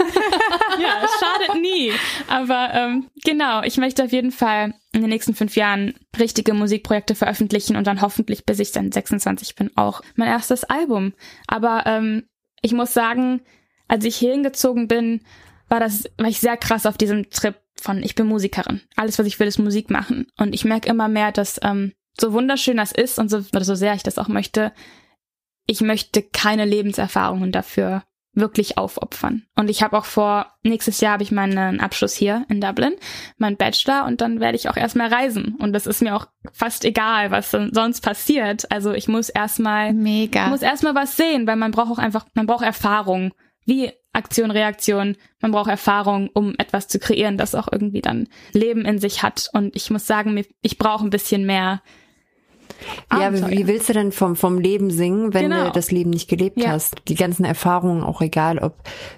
Ja, 0.79 1.01
es 1.03 1.11
schadet 1.19 1.61
nie. 1.61 1.91
Aber 2.27 2.69
ähm, 2.73 3.07
genau, 3.23 3.63
ich 3.63 3.77
möchte 3.77 4.03
auf 4.03 4.11
jeden 4.11 4.31
Fall 4.31 4.73
in 4.93 5.01
den 5.01 5.09
nächsten 5.09 5.33
fünf 5.33 5.55
Jahren 5.55 5.93
richtige 6.19 6.53
Musikprojekte 6.53 7.15
veröffentlichen 7.15 7.75
und 7.75 7.87
dann 7.87 8.01
hoffentlich, 8.01 8.45
bis 8.45 8.59
ich 8.59 8.71
dann 8.71 8.91
26 8.91 9.55
bin, 9.55 9.71
auch 9.75 10.01
mein 10.15 10.27
erstes 10.27 10.63
Album. 10.63 11.13
Aber 11.47 11.83
ähm, 11.85 12.27
ich 12.61 12.73
muss 12.73 12.93
sagen, 12.93 13.41
als 13.87 14.05
ich 14.05 14.15
hier 14.15 14.31
hingezogen 14.31 14.87
bin, 14.87 15.21
war 15.69 15.79
das, 15.79 16.05
war 16.17 16.27
ich 16.27 16.39
sehr 16.39 16.57
krass 16.57 16.85
auf 16.85 16.97
diesem 16.97 17.29
Trip 17.29 17.55
von 17.79 18.01
ich 18.03 18.15
bin 18.15 18.27
Musikerin. 18.27 18.81
Alles, 18.95 19.19
was 19.19 19.27
ich 19.27 19.39
will, 19.39 19.47
ist 19.47 19.59
Musik 19.59 19.89
machen. 19.89 20.27
Und 20.37 20.53
ich 20.53 20.65
merke 20.65 20.89
immer 20.89 21.07
mehr, 21.07 21.31
dass 21.31 21.59
ähm, 21.63 21.93
so 22.19 22.33
wunderschön 22.33 22.77
das 22.77 22.91
ist 22.91 23.19
und 23.19 23.29
so, 23.29 23.37
oder 23.53 23.63
so 23.63 23.75
sehr 23.75 23.93
ich 23.93 24.03
das 24.03 24.17
auch 24.17 24.27
möchte, 24.27 24.71
ich 25.65 25.81
möchte 25.81 26.21
keine 26.21 26.65
Lebenserfahrungen 26.65 27.51
dafür 27.51 28.03
wirklich 28.37 28.77
aufopfern. 28.77 29.47
Und 29.55 29.69
ich 29.69 29.81
habe 29.81 29.97
auch 29.97 30.05
vor, 30.05 30.53
nächstes 30.63 31.01
Jahr 31.01 31.13
habe 31.13 31.23
ich 31.23 31.31
meinen 31.31 31.79
Abschluss 31.79 32.13
hier 32.13 32.45
in 32.49 32.61
Dublin, 32.61 32.93
meinen 33.37 33.57
Bachelor 33.57 34.05
und 34.05 34.21
dann 34.21 34.39
werde 34.39 34.55
ich 34.55 34.69
auch 34.69 34.77
erstmal 34.77 35.11
reisen. 35.11 35.55
Und 35.59 35.73
das 35.73 35.87
ist 35.87 36.01
mir 36.01 36.15
auch 36.15 36.27
fast 36.53 36.85
egal, 36.85 37.31
was 37.31 37.51
sonst 37.51 38.01
passiert. 38.01 38.71
Also 38.71 38.93
ich 38.93 39.07
muss 39.07 39.29
erstmal, 39.29 39.91
mega, 39.93 40.47
muss 40.49 40.61
erstmal 40.61 40.93
was 40.93 41.17
sehen, 41.17 41.47
weil 41.47 41.55
man 41.55 41.71
braucht 41.71 41.91
auch 41.91 41.97
einfach, 41.97 42.27
man 42.35 42.45
braucht 42.45 42.63
Erfahrung. 42.63 43.33
Wie 43.65 43.91
Aktion, 44.13 44.49
Reaktion. 44.49 45.15
Man 45.41 45.51
braucht 45.51 45.69
Erfahrung, 45.69 46.29
um 46.33 46.55
etwas 46.57 46.87
zu 46.87 46.99
kreieren, 46.99 47.37
das 47.37 47.53
auch 47.53 47.67
irgendwie 47.71 48.01
dann 48.01 48.27
Leben 48.53 48.85
in 48.85 48.99
sich 48.99 49.23
hat. 49.23 49.49
Und 49.53 49.75
ich 49.75 49.89
muss 49.89 50.07
sagen, 50.07 50.43
ich 50.61 50.77
brauche 50.77 51.05
ein 51.05 51.11
bisschen 51.11 51.45
mehr 51.45 51.81
ja, 53.11 53.33
wie, 53.33 53.57
wie 53.57 53.67
willst 53.67 53.89
du 53.89 53.93
denn 53.93 54.11
vom, 54.11 54.35
vom 54.35 54.59
Leben 54.59 54.91
singen, 54.91 55.33
wenn 55.33 55.49
genau. 55.49 55.65
du 55.65 55.71
das 55.71 55.91
Leben 55.91 56.09
nicht 56.09 56.27
gelebt 56.27 56.59
ja. 56.59 56.71
hast? 56.71 56.95
Die 57.07 57.15
ganzen 57.15 57.45
Erfahrungen, 57.45 58.03
auch 58.03 58.21
egal 58.21 58.59
ob 58.59 58.75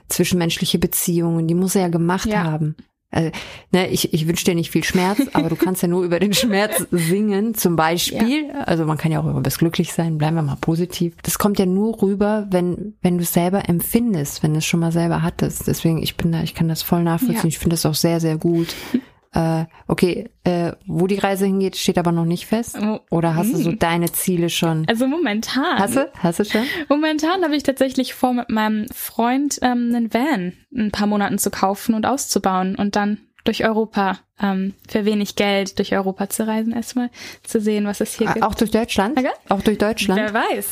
zwischenmenschliche 0.09 0.77
Beziehungen, 0.77 1.47
die 1.47 1.55
muss 1.55 1.75
er 1.75 1.83
ja 1.83 1.87
gemacht 1.87 2.27
ja. 2.27 2.43
haben. 2.43 2.75
Also, 3.11 3.31
ne, 3.71 3.89
ich, 3.89 4.13
ich 4.13 4.27
wünsche 4.27 4.45
dir 4.45 4.53
nicht 4.53 4.69
viel 4.69 4.83
Schmerz, 4.83 5.19
aber 5.33 5.49
du 5.49 5.55
kannst 5.55 5.81
ja 5.81 5.87
nur 5.87 6.03
über 6.03 6.19
den 6.19 6.33
Schmerz 6.33 6.85
singen, 6.91 7.55
zum 7.55 7.75
Beispiel. 7.75 8.49
Ja. 8.49 8.61
Also 8.65 8.85
man 8.85 8.97
kann 8.97 9.11
ja 9.11 9.19
auch 9.19 9.25
über 9.25 9.41
das 9.41 9.57
Glücklichsein, 9.57 10.19
bleiben 10.19 10.35
wir 10.35 10.43
mal 10.43 10.57
positiv. 10.61 11.15
Das 11.23 11.39
kommt 11.39 11.57
ja 11.57 11.65
nur 11.65 11.99
rüber, 12.03 12.45
wenn, 12.51 12.93
wenn 13.01 13.17
du 13.17 13.23
es 13.23 13.33
selber 13.33 13.67
empfindest, 13.67 14.43
wenn 14.43 14.51
du 14.53 14.59
es 14.59 14.65
schon 14.65 14.79
mal 14.79 14.91
selber 14.91 15.23
hattest. 15.23 15.67
Deswegen, 15.67 16.03
ich 16.03 16.17
bin 16.17 16.31
da, 16.31 16.43
ich 16.43 16.53
kann 16.53 16.67
das 16.67 16.83
voll 16.83 17.03
nachvollziehen. 17.03 17.37
Ja. 17.37 17.45
Ich 17.45 17.57
finde 17.57 17.73
das 17.73 17.85
auch 17.87 17.95
sehr, 17.95 18.19
sehr 18.19 18.37
gut. 18.37 18.67
Äh, 19.31 19.65
okay, 19.87 20.29
äh, 20.43 20.71
wo 20.87 21.05
die 21.05 21.19
Reise 21.19 21.45
hingeht, 21.45 21.77
steht 21.77 21.99
aber 21.99 22.11
noch 22.11 22.25
nicht 22.25 22.47
fest. 22.47 22.77
Oder 23.11 23.35
hast 23.35 23.53
du 23.53 23.57
so 23.57 23.71
deine 23.71 24.11
Ziele 24.11 24.49
schon? 24.49 24.87
Also 24.87 25.07
momentan. 25.07 25.77
Hast 25.77 25.95
du? 25.95 26.11
Hast 26.17 26.39
du 26.39 26.45
schon? 26.45 26.63
Momentan 26.87 27.43
habe 27.43 27.55
ich 27.55 27.63
tatsächlich 27.63 28.15
vor, 28.15 28.33
mit 28.33 28.49
meinem 28.49 28.87
Freund 28.93 29.59
ähm, 29.61 29.91
einen 29.93 30.13
Van 30.13 30.53
ein 30.75 30.91
paar 30.91 31.07
Monaten 31.07 31.37
zu 31.37 31.51
kaufen 31.51 31.93
und 31.93 32.05
auszubauen 32.05 32.75
und 32.75 32.95
dann 32.95 33.19
durch 33.43 33.63
Europa 33.65 34.19
ähm, 34.41 34.73
für 34.87 35.05
wenig 35.05 35.35
Geld 35.35 35.77
durch 35.79 35.93
Europa 35.93 36.29
zu 36.29 36.47
reisen, 36.47 36.73
erstmal 36.73 37.09
zu 37.43 37.59
sehen, 37.59 37.85
was 37.85 38.01
es 38.01 38.13
hier 38.15 38.29
ah, 38.29 38.33
gibt. 38.33 38.45
Auch 38.45 38.55
durch 38.55 38.71
Deutschland? 38.71 39.17
Okay. 39.17 39.31
Auch 39.49 39.61
durch 39.61 39.77
Deutschland? 39.77 40.21
Wer 40.21 40.33
weiß. 40.33 40.67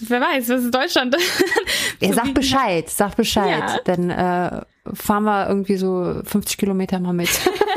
Wer 0.00 0.20
weiß, 0.20 0.48
was 0.48 0.64
ist 0.64 0.74
Deutschland? 0.74 1.16
ja, 2.00 2.12
sag 2.12 2.34
Bescheid, 2.34 2.88
sag 2.88 3.16
Bescheid. 3.16 3.64
Ja. 3.66 3.78
Dann 3.84 4.10
äh, 4.10 4.62
fahren 4.94 5.24
wir 5.24 5.48
irgendwie 5.48 5.76
so 5.76 6.20
50 6.24 6.58
Kilometer 6.58 6.98
mal 7.00 7.12
mit. 7.12 7.28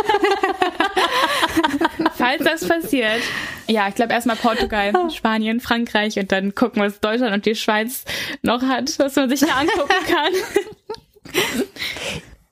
Falls 2.15 2.43
das 2.43 2.67
passiert. 2.67 3.21
Ja, 3.67 3.87
ich 3.87 3.95
glaube 3.95 4.13
erstmal 4.13 4.35
Portugal, 4.35 4.93
Spanien, 5.11 5.59
Frankreich 5.59 6.17
und 6.19 6.31
dann 6.31 6.55
gucken, 6.55 6.81
was 6.81 6.99
Deutschland 6.99 7.33
und 7.33 7.45
die 7.45 7.55
Schweiz 7.55 8.05
noch 8.41 8.61
hat, 8.61 8.97
was 8.99 9.15
man 9.15 9.29
sich 9.29 9.41
da 9.41 9.55
angucken 9.55 9.89
kann. 10.07 10.33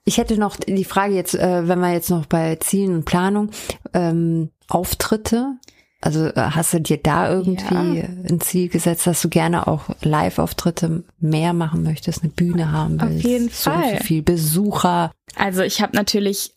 Ich 0.05 0.17
hätte 0.17 0.37
noch 0.37 0.55
die 0.55 0.85
Frage 0.85 1.13
jetzt, 1.13 1.35
äh, 1.35 1.67
wenn 1.67 1.79
wir 1.79 1.93
jetzt 1.93 2.09
noch 2.09 2.25
bei 2.25 2.55
Zielen 2.55 2.95
und 2.95 3.05
Planung, 3.05 3.51
ähm, 3.93 4.49
Auftritte. 4.67 5.57
Also 6.01 6.27
äh, 6.27 6.33
hast 6.35 6.73
du 6.73 6.79
dir 6.79 6.97
da 6.97 7.29
irgendwie 7.29 7.97
ja. 7.99 8.05
ein 8.05 8.39
Ziel 8.39 8.69
gesetzt, 8.69 9.05
dass 9.05 9.21
du 9.21 9.27
gerne 9.27 9.67
auch 9.67 9.89
Live-Auftritte 10.01 11.03
mehr 11.19 11.53
machen 11.53 11.83
möchtest, 11.83 12.23
eine 12.23 12.31
Bühne 12.31 12.71
haben 12.71 13.01
willst? 13.01 13.25
Auf 13.25 13.31
jeden 13.31 13.49
Fall. 13.49 13.97
So 13.97 14.03
viel 14.05 14.21
Besucher. 14.21 15.11
Also 15.35 15.61
ich 15.61 15.81
habe 15.81 15.95
natürlich 15.95 16.53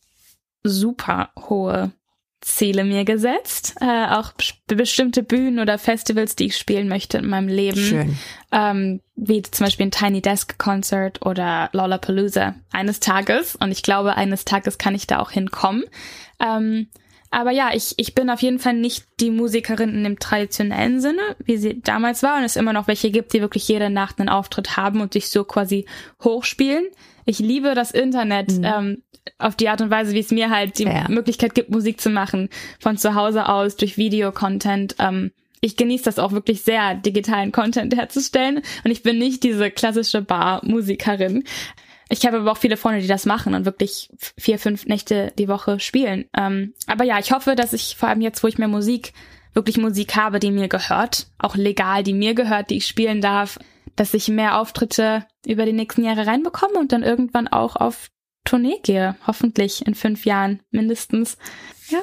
super 0.62 1.30
hohe 1.48 1.92
Ziele 2.42 2.84
mir 2.84 3.04
gesetzt, 3.04 3.76
äh, 3.80 4.06
auch 4.08 4.32
bestimmte 4.66 5.22
Bühnen 5.22 5.60
oder 5.60 5.78
Festivals, 5.78 6.36
die 6.36 6.46
ich 6.46 6.58
spielen 6.58 6.88
möchte 6.88 7.18
in 7.18 7.28
meinem 7.28 7.48
Leben, 7.48 7.80
Schön. 7.80 8.18
Ähm, 8.50 9.00
wie 9.14 9.42
zum 9.42 9.64
Beispiel 9.64 9.86
ein 9.86 9.90
Tiny 9.92 10.20
Desk 10.20 10.58
Concert 10.58 11.24
oder 11.24 11.70
Lollapalooza 11.72 12.56
eines 12.72 13.00
Tages. 13.00 13.56
Und 13.56 13.70
ich 13.70 13.82
glaube, 13.82 14.16
eines 14.16 14.44
Tages 14.44 14.76
kann 14.76 14.94
ich 14.94 15.06
da 15.06 15.20
auch 15.20 15.30
hinkommen. 15.30 15.84
Ähm, 16.40 16.88
aber 17.30 17.50
ja, 17.50 17.70
ich, 17.72 17.94
ich 17.96 18.14
bin 18.14 18.28
auf 18.28 18.42
jeden 18.42 18.58
Fall 18.58 18.74
nicht 18.74 19.06
die 19.20 19.30
Musikerin 19.30 19.94
in 19.94 20.04
dem 20.04 20.18
traditionellen 20.18 21.00
Sinne, 21.00 21.22
wie 21.42 21.56
sie 21.56 21.80
damals 21.80 22.22
war. 22.22 22.36
Und 22.36 22.44
es 22.44 22.56
immer 22.56 22.74
noch 22.74 22.88
welche 22.88 23.10
gibt, 23.10 23.32
die 23.32 23.40
wirklich 23.40 23.66
jede 23.68 23.88
Nacht 23.88 24.18
einen 24.18 24.28
Auftritt 24.28 24.76
haben 24.76 25.00
und 25.00 25.14
sich 25.14 25.30
so 25.30 25.44
quasi 25.44 25.86
hochspielen. 26.22 26.84
Ich 27.24 27.38
liebe 27.38 27.74
das 27.74 27.90
Internet 27.90 28.52
mhm. 28.52 28.64
ähm, 28.64 29.02
auf 29.38 29.56
die 29.56 29.68
Art 29.68 29.80
und 29.80 29.90
Weise, 29.90 30.14
wie 30.14 30.20
es 30.20 30.30
mir 30.30 30.50
halt 30.50 30.78
die 30.78 30.84
ja. 30.84 31.08
Möglichkeit 31.08 31.54
gibt, 31.54 31.70
Musik 31.70 32.00
zu 32.00 32.10
machen. 32.10 32.48
Von 32.80 32.96
zu 32.96 33.14
Hause 33.14 33.48
aus, 33.48 33.76
durch 33.76 33.96
Videocontent. 33.96 34.96
Ähm, 34.98 35.32
ich 35.60 35.76
genieße 35.76 36.04
das 36.04 36.18
auch 36.18 36.32
wirklich 36.32 36.62
sehr, 36.62 36.94
digitalen 36.96 37.52
Content 37.52 37.94
herzustellen. 37.96 38.62
Und 38.84 38.90
ich 38.90 39.02
bin 39.02 39.18
nicht 39.18 39.44
diese 39.44 39.70
klassische 39.70 40.20
Bar-Musikerin. 40.22 41.44
Ich 42.08 42.26
habe 42.26 42.38
aber 42.38 42.52
auch 42.52 42.58
viele 42.58 42.76
Freunde, 42.76 43.00
die 43.00 43.06
das 43.06 43.26
machen 43.26 43.54
und 43.54 43.64
wirklich 43.64 44.10
vier, 44.36 44.58
fünf 44.58 44.86
Nächte 44.86 45.32
die 45.38 45.48
Woche 45.48 45.80
spielen. 45.80 46.26
Ähm, 46.36 46.74
aber 46.86 47.04
ja, 47.04 47.18
ich 47.18 47.32
hoffe, 47.32 47.54
dass 47.54 47.72
ich 47.72 47.96
vor 47.96 48.08
allem 48.08 48.20
jetzt, 48.20 48.42
wo 48.42 48.48
ich 48.48 48.58
mehr 48.58 48.68
Musik, 48.68 49.12
wirklich 49.54 49.78
Musik 49.78 50.16
habe, 50.16 50.40
die 50.40 50.50
mir 50.50 50.68
gehört, 50.68 51.28
auch 51.38 51.56
legal, 51.56 52.02
die 52.02 52.12
mir 52.12 52.34
gehört, 52.34 52.70
die 52.70 52.78
ich 52.78 52.86
spielen 52.86 53.20
darf, 53.20 53.58
dass 53.96 54.14
ich 54.14 54.28
mehr 54.28 54.58
Auftritte 54.58 55.24
über 55.46 55.64
die 55.66 55.72
nächsten 55.72 56.04
Jahre 56.04 56.26
reinbekomme 56.26 56.78
und 56.78 56.92
dann 56.92 57.02
irgendwann 57.02 57.48
auch 57.48 57.76
auf 57.76 58.08
Tournee 58.44 58.80
gehe. 58.82 59.16
Hoffentlich 59.26 59.86
in 59.86 59.94
fünf 59.94 60.24
Jahren 60.24 60.60
mindestens. 60.70 61.36
Ja. 61.88 62.00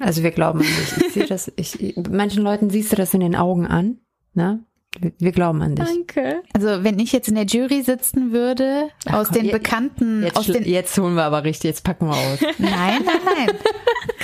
Also 0.00 0.22
wir 0.22 0.30
glauben 0.30 0.60
an 0.60 0.66
dich. 0.66 1.06
Ich 1.06 1.12
sehe 1.14 1.26
das, 1.26 1.52
ich, 1.56 1.96
manchen 2.10 2.42
Leuten 2.42 2.70
siehst 2.70 2.92
du 2.92 2.96
das 2.96 3.14
in 3.14 3.20
den 3.20 3.34
Augen 3.34 3.66
an, 3.66 3.98
ne? 4.34 4.64
Wir 5.18 5.32
glauben 5.32 5.60
an 5.60 5.74
dich. 5.74 5.84
Danke. 5.84 6.42
Also 6.54 6.82
wenn 6.82 6.98
ich 6.98 7.12
jetzt 7.12 7.28
in 7.28 7.34
der 7.34 7.44
Jury 7.44 7.82
sitzen 7.82 8.32
würde, 8.32 8.88
Ach, 9.06 9.14
aus 9.14 9.28
komm, 9.28 9.42
den 9.42 9.50
bekannten, 9.50 10.22
jetzt, 10.22 10.36
aus 10.36 10.46
den 10.46 10.64
jetzt 10.64 10.96
holen 10.98 11.14
wir 11.14 11.24
aber 11.24 11.44
richtig, 11.44 11.68
jetzt 11.68 11.84
packen 11.84 12.06
wir 12.06 12.14
aus. 12.14 12.40
Nein, 12.58 13.02
nein, 13.04 13.20
nein. 13.24 13.56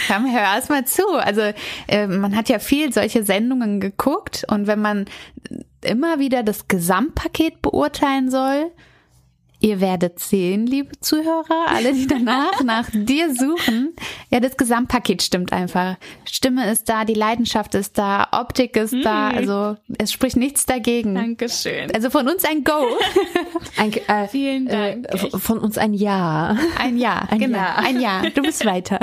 Komm, 0.09 0.33
hör 0.33 0.41
erst 0.41 0.71
mal 0.71 0.85
zu. 0.87 1.07
Also 1.09 1.43
äh, 1.89 2.07
man 2.07 2.35
hat 2.35 2.49
ja 2.49 2.59
viel 2.59 2.93
solche 2.93 3.23
Sendungen 3.23 3.81
geguckt 3.81 4.45
und 4.49 4.67
wenn 4.67 4.81
man 4.81 5.07
immer 5.85 6.19
wieder 6.19 6.43
das 6.43 6.69
Gesamtpaket 6.69 7.63
beurteilen 7.63 8.31
soll, 8.31 8.71
Ihr 9.63 9.81
werdet 9.81 10.19
sehen, 10.19 10.67
liebe 10.67 10.99
Zuhörer, 10.99 11.67
alle, 11.69 11.93
die 11.95 12.07
danach 12.09 12.65
nach 12.65 12.91
dir 12.93 13.33
suchen. 13.33 13.95
Ja, 14.29 14.41
das 14.41 14.57
Gesamtpaket 14.57 15.23
stimmt 15.23 15.53
einfach. 15.53 15.99
Stimme 16.25 16.69
ist 16.69 16.89
da, 16.89 17.05
die 17.05 17.15
Leidenschaft 17.15 17.77
ist 17.77 17.97
da, 17.97 18.27
Optik 18.33 18.77
ist 18.77 18.93
mm. 18.93 19.03
da, 19.03 19.29
also 19.29 19.77
es 19.99 20.11
spricht 20.11 20.37
nichts 20.37 20.67
dagegen. 20.67 21.15
Dankeschön. 21.15 21.95
Also 21.95 22.11
von 22.11 22.29
uns 22.29 22.45
ein 22.45 22.65
Go. 22.65 22.73
ein, 23.77 23.93
äh, 23.93 24.27
Vielen 24.27 24.67
Dank. 24.67 25.07
Äh, 25.09 25.39
von 25.39 25.59
uns 25.59 25.79
ein 25.79 25.95
Ja. 25.95 26.57
Ein 26.77 26.99
Ja, 26.99 27.29
ein 27.31 27.39
genau. 27.39 27.59
Ja. 27.59 27.77
Ein 27.77 28.01
Ja. 28.01 28.23
Du 28.35 28.43
bist 28.43 28.67
weiter. 28.67 28.99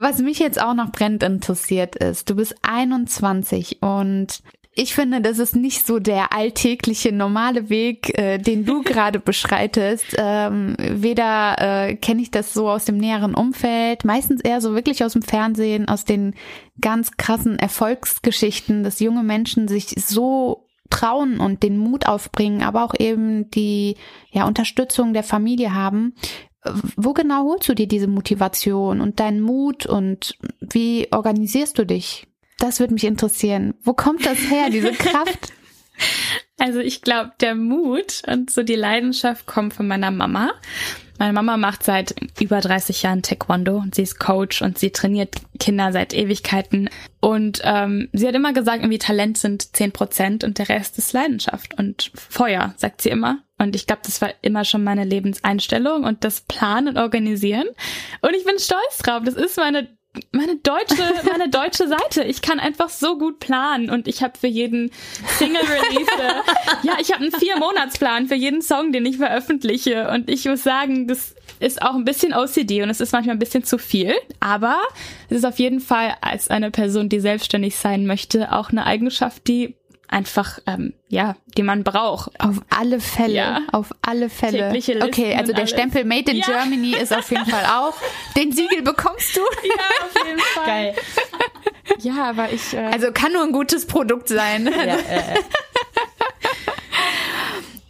Was 0.00 0.18
mich 0.18 0.40
jetzt 0.40 0.60
auch 0.60 0.74
noch 0.74 0.90
brennend 0.90 1.22
interessiert 1.22 1.94
ist, 1.94 2.28
du 2.28 2.34
bist 2.34 2.56
21 2.62 3.80
und 3.80 4.42
ich 4.74 4.94
finde, 4.94 5.20
das 5.20 5.38
ist 5.38 5.54
nicht 5.54 5.86
so 5.86 5.98
der 5.98 6.32
alltägliche 6.32 7.12
normale 7.12 7.68
Weg, 7.68 8.18
äh, 8.18 8.38
den 8.38 8.64
du 8.64 8.82
gerade 8.84 9.20
beschreitest. 9.20 10.16
Ähm, 10.16 10.76
weder 10.78 11.56
äh, 11.58 11.96
kenne 11.96 12.22
ich 12.22 12.30
das 12.30 12.54
so 12.54 12.70
aus 12.70 12.86
dem 12.86 12.96
näheren 12.96 13.34
Umfeld, 13.34 14.04
meistens 14.04 14.40
eher 14.40 14.60
so 14.60 14.74
wirklich 14.74 15.04
aus 15.04 15.12
dem 15.12 15.22
Fernsehen, 15.22 15.88
aus 15.88 16.04
den 16.04 16.34
ganz 16.80 17.12
krassen 17.18 17.58
Erfolgsgeschichten, 17.58 18.82
dass 18.82 19.00
junge 19.00 19.22
Menschen 19.22 19.68
sich 19.68 19.94
so 19.98 20.68
trauen 20.88 21.38
und 21.38 21.62
den 21.62 21.76
Mut 21.76 22.06
aufbringen, 22.06 22.62
aber 22.62 22.84
auch 22.84 22.94
eben 22.98 23.50
die 23.50 23.96
ja, 24.30 24.46
Unterstützung 24.46 25.12
der 25.12 25.22
Familie 25.22 25.74
haben. 25.74 26.14
Wo 26.96 27.12
genau 27.12 27.44
holst 27.44 27.68
du 27.68 27.74
dir 27.74 27.88
diese 27.88 28.06
Motivation 28.06 29.00
und 29.00 29.18
deinen 29.18 29.40
Mut 29.40 29.84
und 29.84 30.38
wie 30.60 31.08
organisierst 31.10 31.78
du 31.78 31.84
dich? 31.84 32.26
Das 32.62 32.78
würde 32.78 32.94
mich 32.94 33.02
interessieren. 33.02 33.74
Wo 33.82 33.92
kommt 33.92 34.24
das 34.24 34.38
her, 34.38 34.70
diese 34.70 34.92
Kraft? 34.92 35.52
Also 36.58 36.78
ich 36.78 37.02
glaube, 37.02 37.32
der 37.40 37.56
Mut 37.56 38.22
und 38.28 38.50
so 38.50 38.62
die 38.62 38.76
Leidenschaft 38.76 39.46
kommt 39.46 39.74
von 39.74 39.88
meiner 39.88 40.12
Mama. 40.12 40.52
Meine 41.18 41.32
Mama 41.32 41.56
macht 41.56 41.82
seit 41.82 42.14
über 42.40 42.60
30 42.60 43.02
Jahren 43.02 43.22
Taekwondo 43.22 43.78
und 43.78 43.96
sie 43.96 44.02
ist 44.02 44.20
Coach 44.20 44.62
und 44.62 44.78
sie 44.78 44.90
trainiert 44.90 45.34
Kinder 45.58 45.90
seit 45.90 46.14
Ewigkeiten. 46.14 46.88
Und 47.18 47.62
ähm, 47.64 48.08
sie 48.12 48.28
hat 48.28 48.36
immer 48.36 48.52
gesagt, 48.52 48.78
irgendwie 48.78 48.98
Talent 48.98 49.38
sind 49.38 49.74
10 49.74 49.90
Prozent 49.90 50.44
und 50.44 50.58
der 50.58 50.68
Rest 50.68 50.98
ist 50.98 51.12
Leidenschaft 51.12 51.76
und 51.76 52.12
Feuer, 52.14 52.74
sagt 52.76 53.02
sie 53.02 53.08
immer. 53.08 53.38
Und 53.58 53.74
ich 53.74 53.88
glaube, 53.88 54.02
das 54.04 54.20
war 54.20 54.30
immer 54.40 54.64
schon 54.64 54.84
meine 54.84 55.04
Lebenseinstellung 55.04 56.04
und 56.04 56.22
das 56.22 56.42
Planen 56.42 56.88
und 56.88 56.98
Organisieren. 56.98 57.66
Und 58.20 58.36
ich 58.36 58.44
bin 58.44 58.60
stolz 58.60 58.98
drauf. 58.98 59.22
Das 59.24 59.34
ist 59.34 59.56
meine 59.56 59.88
meine 60.30 60.56
deutsche, 60.56 61.02
meine 61.30 61.48
deutsche 61.48 61.88
Seite. 61.88 62.24
Ich 62.24 62.42
kann 62.42 62.60
einfach 62.60 62.90
so 62.90 63.16
gut 63.16 63.40
planen 63.40 63.88
und 63.88 64.06
ich 64.06 64.22
habe 64.22 64.38
für 64.38 64.46
jeden 64.46 64.90
Single 65.38 65.62
Release, 65.62 66.10
äh, 66.18 66.86
ja, 66.86 66.96
ich 67.00 67.12
habe 67.12 67.22
einen 67.22 67.32
vier 67.32 67.56
Monatsplan 67.56 68.28
für 68.28 68.34
jeden 68.34 68.60
Song, 68.60 68.92
den 68.92 69.06
ich 69.06 69.16
veröffentliche 69.16 70.10
und 70.10 70.28
ich 70.28 70.44
muss 70.44 70.62
sagen, 70.62 71.08
das 71.08 71.34
ist 71.60 71.80
auch 71.80 71.94
ein 71.94 72.04
bisschen 72.04 72.34
OCD 72.34 72.82
und 72.82 72.90
es 72.90 73.00
ist 73.00 73.12
manchmal 73.12 73.36
ein 73.36 73.38
bisschen 73.38 73.64
zu 73.64 73.78
viel, 73.78 74.14
aber 74.40 74.76
es 75.30 75.38
ist 75.38 75.44
auf 75.46 75.58
jeden 75.58 75.80
Fall 75.80 76.14
als 76.20 76.50
eine 76.50 76.70
Person, 76.70 77.08
die 77.08 77.20
selbstständig 77.20 77.76
sein 77.76 78.06
möchte, 78.06 78.52
auch 78.52 78.70
eine 78.70 78.84
Eigenschaft, 78.84 79.46
die 79.48 79.76
einfach, 80.12 80.58
ähm, 80.66 80.94
ja, 81.08 81.36
die 81.56 81.62
man 81.62 81.84
braucht. 81.84 82.38
Auf 82.40 82.60
alle 82.70 83.00
Fälle. 83.00 83.34
Ja. 83.34 83.60
Auf 83.72 83.92
alle 84.02 84.28
Fälle. 84.28 84.70
Okay, 85.02 85.34
also 85.34 85.52
der 85.52 85.60
alles. 85.60 85.70
Stempel 85.70 86.04
Made 86.04 86.30
in 86.30 86.38
ja. 86.38 86.44
Germany 86.44 86.94
ist 86.94 87.16
auf 87.16 87.30
jeden 87.30 87.46
Fall 87.46 87.64
auch. 87.64 87.94
Den 88.36 88.52
Siegel 88.52 88.82
bekommst 88.82 89.36
du. 89.36 89.40
Ja, 89.64 90.06
auf 90.06 90.26
jeden 90.26 90.38
Fall. 90.38 90.66
Geil. 90.66 90.94
Ja, 92.00 92.30
aber 92.30 92.52
ich. 92.52 92.74
Äh 92.74 92.90
also 92.92 93.12
kann 93.12 93.32
nur 93.32 93.42
ein 93.42 93.52
gutes 93.52 93.86
Produkt 93.86 94.28
sein. 94.28 94.66
Ja, 94.66 94.96
äh. 94.96 95.38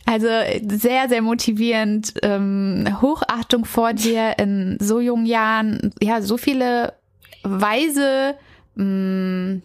Also 0.04 0.28
sehr, 0.68 1.08
sehr 1.08 1.22
motivierend. 1.22 2.14
Ähm, 2.22 2.98
Hochachtung 3.00 3.64
vor 3.64 3.94
dir 3.94 4.38
in 4.38 4.76
so 4.80 5.00
jungen 5.00 5.26
Jahren. 5.26 5.94
Ja, 6.00 6.20
so 6.20 6.36
viele 6.36 6.94
weise 7.42 8.34
mh, 8.74 8.84
mm, 8.84 9.62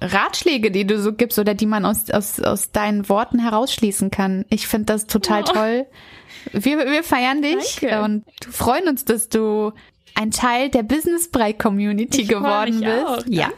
Ratschläge, 0.00 0.70
die 0.70 0.86
du 0.86 1.00
so 1.00 1.12
gibst 1.12 1.38
oder 1.38 1.54
die 1.54 1.66
man 1.66 1.84
aus, 1.84 2.10
aus, 2.10 2.40
aus 2.40 2.70
deinen 2.70 3.08
Worten 3.08 3.38
herausschließen 3.38 4.10
kann. 4.10 4.44
Ich 4.48 4.66
finde 4.66 4.86
das 4.86 5.06
total 5.06 5.42
oh. 5.48 5.52
toll. 5.52 5.86
Wir, 6.52 6.78
wir 6.78 7.02
feiern 7.02 7.42
dich 7.42 7.80
Danke. 7.80 8.02
und 8.02 8.24
freuen 8.50 8.88
uns, 8.88 9.04
dass 9.04 9.28
du 9.28 9.72
ein 10.14 10.30
Teil 10.30 10.68
der 10.68 10.82
Business 10.82 11.30
Brei 11.30 11.52
Community 11.52 12.22
ich 12.22 12.28
geworden 12.28 12.80
bist. 12.80 13.06
Auch. 13.06 13.16
Danke. 13.18 13.34
Ja. 13.34 13.50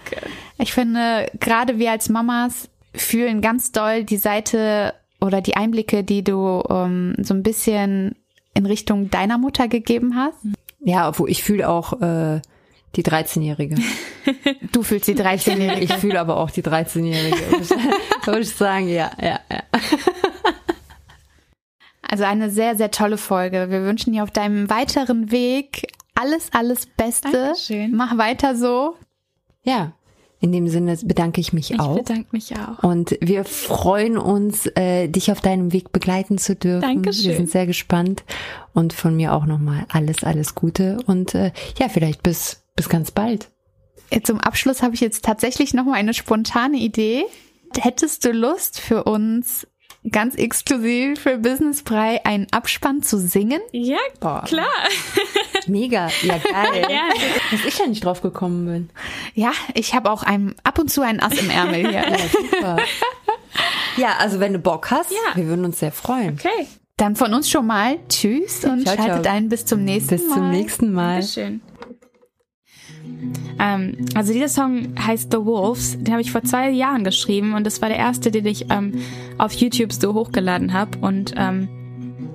Ich 0.58 0.72
finde, 0.72 1.30
gerade 1.38 1.78
wir 1.78 1.90
als 1.90 2.08
Mamas 2.08 2.68
fühlen 2.94 3.40
ganz 3.40 3.72
doll 3.72 4.04
die 4.04 4.16
Seite 4.16 4.94
oder 5.20 5.40
die 5.40 5.56
Einblicke, 5.56 6.04
die 6.04 6.24
du 6.24 6.60
um, 6.60 7.14
ähm, 7.16 7.24
so 7.24 7.34
ein 7.34 7.42
bisschen 7.42 8.16
in 8.54 8.66
Richtung 8.66 9.10
deiner 9.10 9.38
Mutter 9.38 9.68
gegeben 9.68 10.16
hast. 10.16 10.38
Ja, 10.80 11.18
wo 11.18 11.26
ich 11.26 11.42
fühle 11.42 11.68
auch 11.68 12.00
äh, 12.00 12.40
die 12.96 13.02
13-Jährige. 13.02 13.76
Du 14.72 14.84
fühlst 14.84 15.08
die 15.08 15.16
13-Jährige. 15.16 15.80
Ich 15.80 15.92
fühle 15.94 16.20
aber 16.20 16.36
auch 16.36 16.50
die 16.50 16.62
13-Jährige. 16.62 17.36
Würde 18.24 18.40
ich 18.40 18.50
sagen, 18.50 18.88
ja, 18.88 19.10
ja, 19.20 19.40
ja. 19.50 19.62
Also 22.02 22.24
eine 22.24 22.50
sehr, 22.50 22.76
sehr 22.76 22.92
tolle 22.92 23.18
Folge. 23.18 23.70
Wir 23.70 23.82
wünschen 23.82 24.12
dir 24.12 24.22
auf 24.22 24.30
deinem 24.30 24.70
weiteren 24.70 25.32
Weg 25.32 25.88
alles, 26.14 26.50
alles 26.52 26.86
Beste. 26.86 27.32
Dankeschön. 27.32 27.96
Mach 27.96 28.16
weiter 28.16 28.54
so. 28.54 28.94
Ja, 29.64 29.92
in 30.42 30.52
dem 30.52 30.68
Sinne 30.68 30.96
bedanke 31.04 31.40
ich 31.40 31.52
mich 31.52 31.70
ich 31.70 31.80
auch. 31.80 31.96
Ich 31.96 32.02
bedanke 32.02 32.28
mich 32.32 32.54
auch. 32.56 32.82
Und 32.82 33.16
wir 33.20 33.44
freuen 33.44 34.16
uns, 34.16 34.66
äh, 34.74 35.06
dich 35.06 35.30
auf 35.30 35.42
deinem 35.42 35.74
Weg 35.74 35.92
begleiten 35.92 36.38
zu 36.38 36.56
dürfen. 36.56 36.80
Dankeschön. 36.80 37.26
Wir 37.26 37.36
sind 37.36 37.50
sehr 37.50 37.66
gespannt. 37.66 38.24
Und 38.72 38.94
von 38.94 39.14
mir 39.14 39.34
auch 39.34 39.44
nochmal 39.44 39.84
alles, 39.90 40.24
alles 40.24 40.54
Gute. 40.54 40.98
Und 41.06 41.34
äh, 41.34 41.52
ja, 41.78 41.90
vielleicht 41.90 42.22
bis, 42.22 42.59
bis 42.80 42.88
ganz 42.88 43.10
bald. 43.10 43.50
Zum 44.24 44.40
Abschluss 44.40 44.82
habe 44.82 44.94
ich 44.94 45.02
jetzt 45.02 45.22
tatsächlich 45.22 45.74
nochmal 45.74 45.96
eine 45.96 46.14
spontane 46.14 46.78
Idee. 46.78 47.26
Hättest 47.78 48.24
du 48.24 48.32
Lust 48.32 48.80
für 48.80 49.04
uns 49.04 49.66
ganz 50.10 50.34
exklusiv 50.34 51.20
für 51.20 51.36
Business 51.36 51.82
Brei 51.82 52.24
einen 52.24 52.46
Abspann 52.52 53.02
zu 53.02 53.18
singen? 53.18 53.60
Ja, 53.72 53.98
Boah. 54.18 54.44
klar. 54.46 54.64
Mega, 55.66 56.08
ja 56.22 56.38
geil. 56.38 56.86
ja. 56.90 57.10
Dass 57.50 57.66
ich 57.66 57.78
ja 57.78 57.86
nicht 57.86 58.02
drauf 58.02 58.22
gekommen 58.22 58.64
bin. 58.64 58.90
Ja, 59.34 59.52
ich 59.74 59.94
habe 59.94 60.10
auch 60.10 60.22
ein, 60.22 60.54
ab 60.64 60.78
und 60.78 60.90
zu 60.90 61.02
einen 61.02 61.20
Ass 61.20 61.38
im 61.38 61.50
Ärmel 61.50 61.86
hier. 61.86 61.92
ja, 62.08 62.16
super. 62.18 62.76
Ja, 63.98 64.16
also 64.18 64.40
wenn 64.40 64.54
du 64.54 64.58
Bock 64.58 64.90
hast, 64.90 65.10
ja. 65.10 65.36
wir 65.36 65.48
würden 65.48 65.66
uns 65.66 65.80
sehr 65.80 65.92
freuen. 65.92 66.38
Okay. 66.40 66.66
Dann 66.96 67.14
von 67.14 67.34
uns 67.34 67.50
schon 67.50 67.66
mal 67.66 67.98
Tschüss 68.08 68.64
und 68.64 68.86
ciao, 68.86 68.96
schaltet 68.96 69.24
ciao. 69.24 69.34
ein 69.34 69.50
bis 69.50 69.66
zum 69.66 69.84
nächsten 69.84 70.16
bis 70.16 70.22
Mal. 70.22 70.28
Bis 70.28 70.34
zum 70.34 70.50
nächsten 70.50 70.92
Mal. 70.94 71.20
Dankeschön. 71.20 71.60
Ähm, 73.58 73.96
also 74.14 74.32
dieser 74.32 74.48
Song 74.48 74.94
heißt 74.98 75.30
The 75.30 75.38
Wolves. 75.38 75.98
Den 75.98 76.12
habe 76.12 76.22
ich 76.22 76.32
vor 76.32 76.42
zwei 76.42 76.70
Jahren 76.70 77.04
geschrieben 77.04 77.54
und 77.54 77.64
das 77.64 77.82
war 77.82 77.88
der 77.88 77.98
erste, 77.98 78.30
den 78.30 78.46
ich 78.46 78.66
ähm, 78.70 78.94
auf 79.38 79.52
YouTube 79.52 79.92
so 79.92 80.14
hochgeladen 80.14 80.72
habe. 80.72 80.98
Und 80.98 81.34
ähm, 81.36 81.68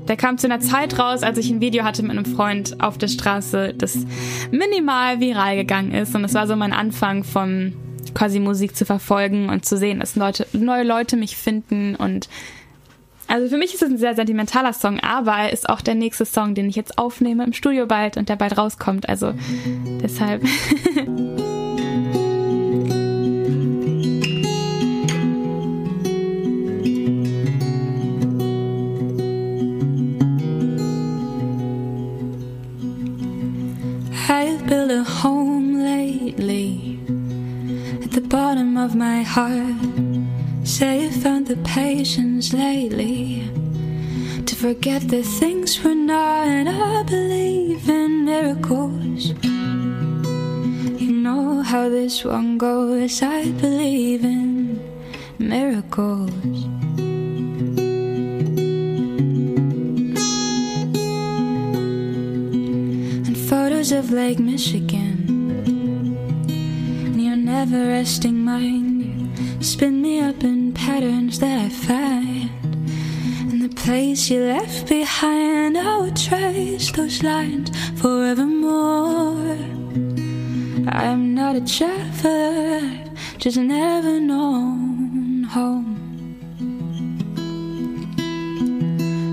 der 0.07 0.17
kam 0.17 0.37
zu 0.37 0.47
einer 0.47 0.59
Zeit 0.59 0.99
raus, 0.99 1.23
als 1.23 1.37
ich 1.37 1.49
ein 1.49 1.61
Video 1.61 1.83
hatte 1.83 2.03
mit 2.03 2.11
einem 2.11 2.25
Freund 2.25 2.81
auf 2.81 2.97
der 2.97 3.07
Straße, 3.07 3.73
das 3.75 4.05
minimal 4.51 5.19
viral 5.19 5.55
gegangen 5.55 5.91
ist. 5.91 6.15
Und 6.15 6.21
das 6.21 6.33
war 6.35 6.47
so 6.47 6.55
mein 6.55 6.73
Anfang 6.73 7.23
von 7.23 7.73
quasi 8.13 8.39
Musik 8.39 8.75
zu 8.75 8.85
verfolgen 8.85 9.49
und 9.49 9.65
zu 9.65 9.77
sehen, 9.77 9.99
dass 9.99 10.15
Leute, 10.15 10.47
neue 10.53 10.83
Leute 10.83 11.17
mich 11.17 11.37
finden 11.37 11.95
und 11.95 12.29
also 13.27 13.49
für 13.49 13.57
mich 13.57 13.73
ist 13.73 13.81
es 13.81 13.89
ein 13.89 13.97
sehr 13.97 14.15
sentimentaler 14.15 14.73
Song, 14.73 14.99
aber 14.99 15.33
er 15.33 15.53
ist 15.53 15.69
auch 15.69 15.81
der 15.81 15.95
nächste 15.95 16.25
Song, 16.25 16.55
den 16.55 16.69
ich 16.69 16.75
jetzt 16.75 16.97
aufnehme 16.97 17.43
im 17.43 17.53
Studio 17.53 17.85
bald 17.85 18.17
und 18.17 18.29
der 18.29 18.35
bald 18.35 18.57
rauskommt. 18.57 19.09
Also 19.09 19.33
deshalb. 20.01 20.43
I've 34.27 34.65
built 34.67 34.89
a 34.89 35.03
home 35.03 35.77
lately 35.77 36.99
at 38.03 38.11
the 38.11 38.21
bottom 38.21 38.75
of 38.75 38.95
my 38.95 39.23
heart. 39.23 40.04
Say 40.65 41.03
you 41.03 41.11
found 41.11 41.45
the 41.45 41.57
patience 41.57 42.51
lately 42.51 43.43
to 44.47 44.55
forget 44.55 45.07
the 45.07 45.21
things 45.21 45.83
we're 45.83 45.93
not. 45.93 46.67
I 46.67 47.03
believe 47.03 47.87
in 47.87 48.25
miracles. 48.25 49.27
You 50.99 51.11
know 51.11 51.61
how 51.61 51.87
this 51.87 52.25
one 52.25 52.57
goes. 52.57 53.21
I 53.21 53.51
believe 53.51 54.25
in 54.25 54.81
miracles. 55.37 56.65
And 63.27 63.37
photos 63.37 63.91
of 63.91 64.11
Lake 64.11 64.39
Michigan 64.39 65.13
and 67.05 67.21
your 67.23 67.35
never 67.35 67.87
resting 67.89 68.39
mind 68.39 68.84
spin 69.65 69.99
me 69.99 70.19
up 70.19 70.43
in 70.43 70.71
patterns 70.73 71.39
that 71.39 71.57
I 71.57 71.69
find 71.69 72.51
in 73.51 73.59
the 73.61 73.69
place 73.69 74.29
you 74.29 74.41
left 74.43 74.87
behind. 74.87 75.75
I 75.75 75.97
will 75.97 76.13
trace 76.13 76.91
those 76.91 77.23
lines 77.23 77.71
forevermore. 77.99 79.57
I'm 80.87 81.33
not 81.33 81.55
a 81.55 81.65
traveler, 81.65 82.79
just 83.39 83.57
never 83.57 84.19
known 84.19 85.43
home. 85.45 85.97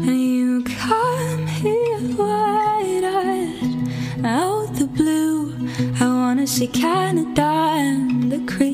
And 0.06 0.18
you 0.18 0.64
come 0.64 1.46
here 1.46 2.16
wide 2.16 3.04
eyed 3.04 4.24
out 4.24 4.74
the 4.76 4.86
blue. 4.86 5.52
I 6.00 6.06
wanna 6.06 6.46
see 6.46 6.68
Canada 6.68 7.42
and 7.42 8.32
the 8.32 8.38
creeks 8.50 8.71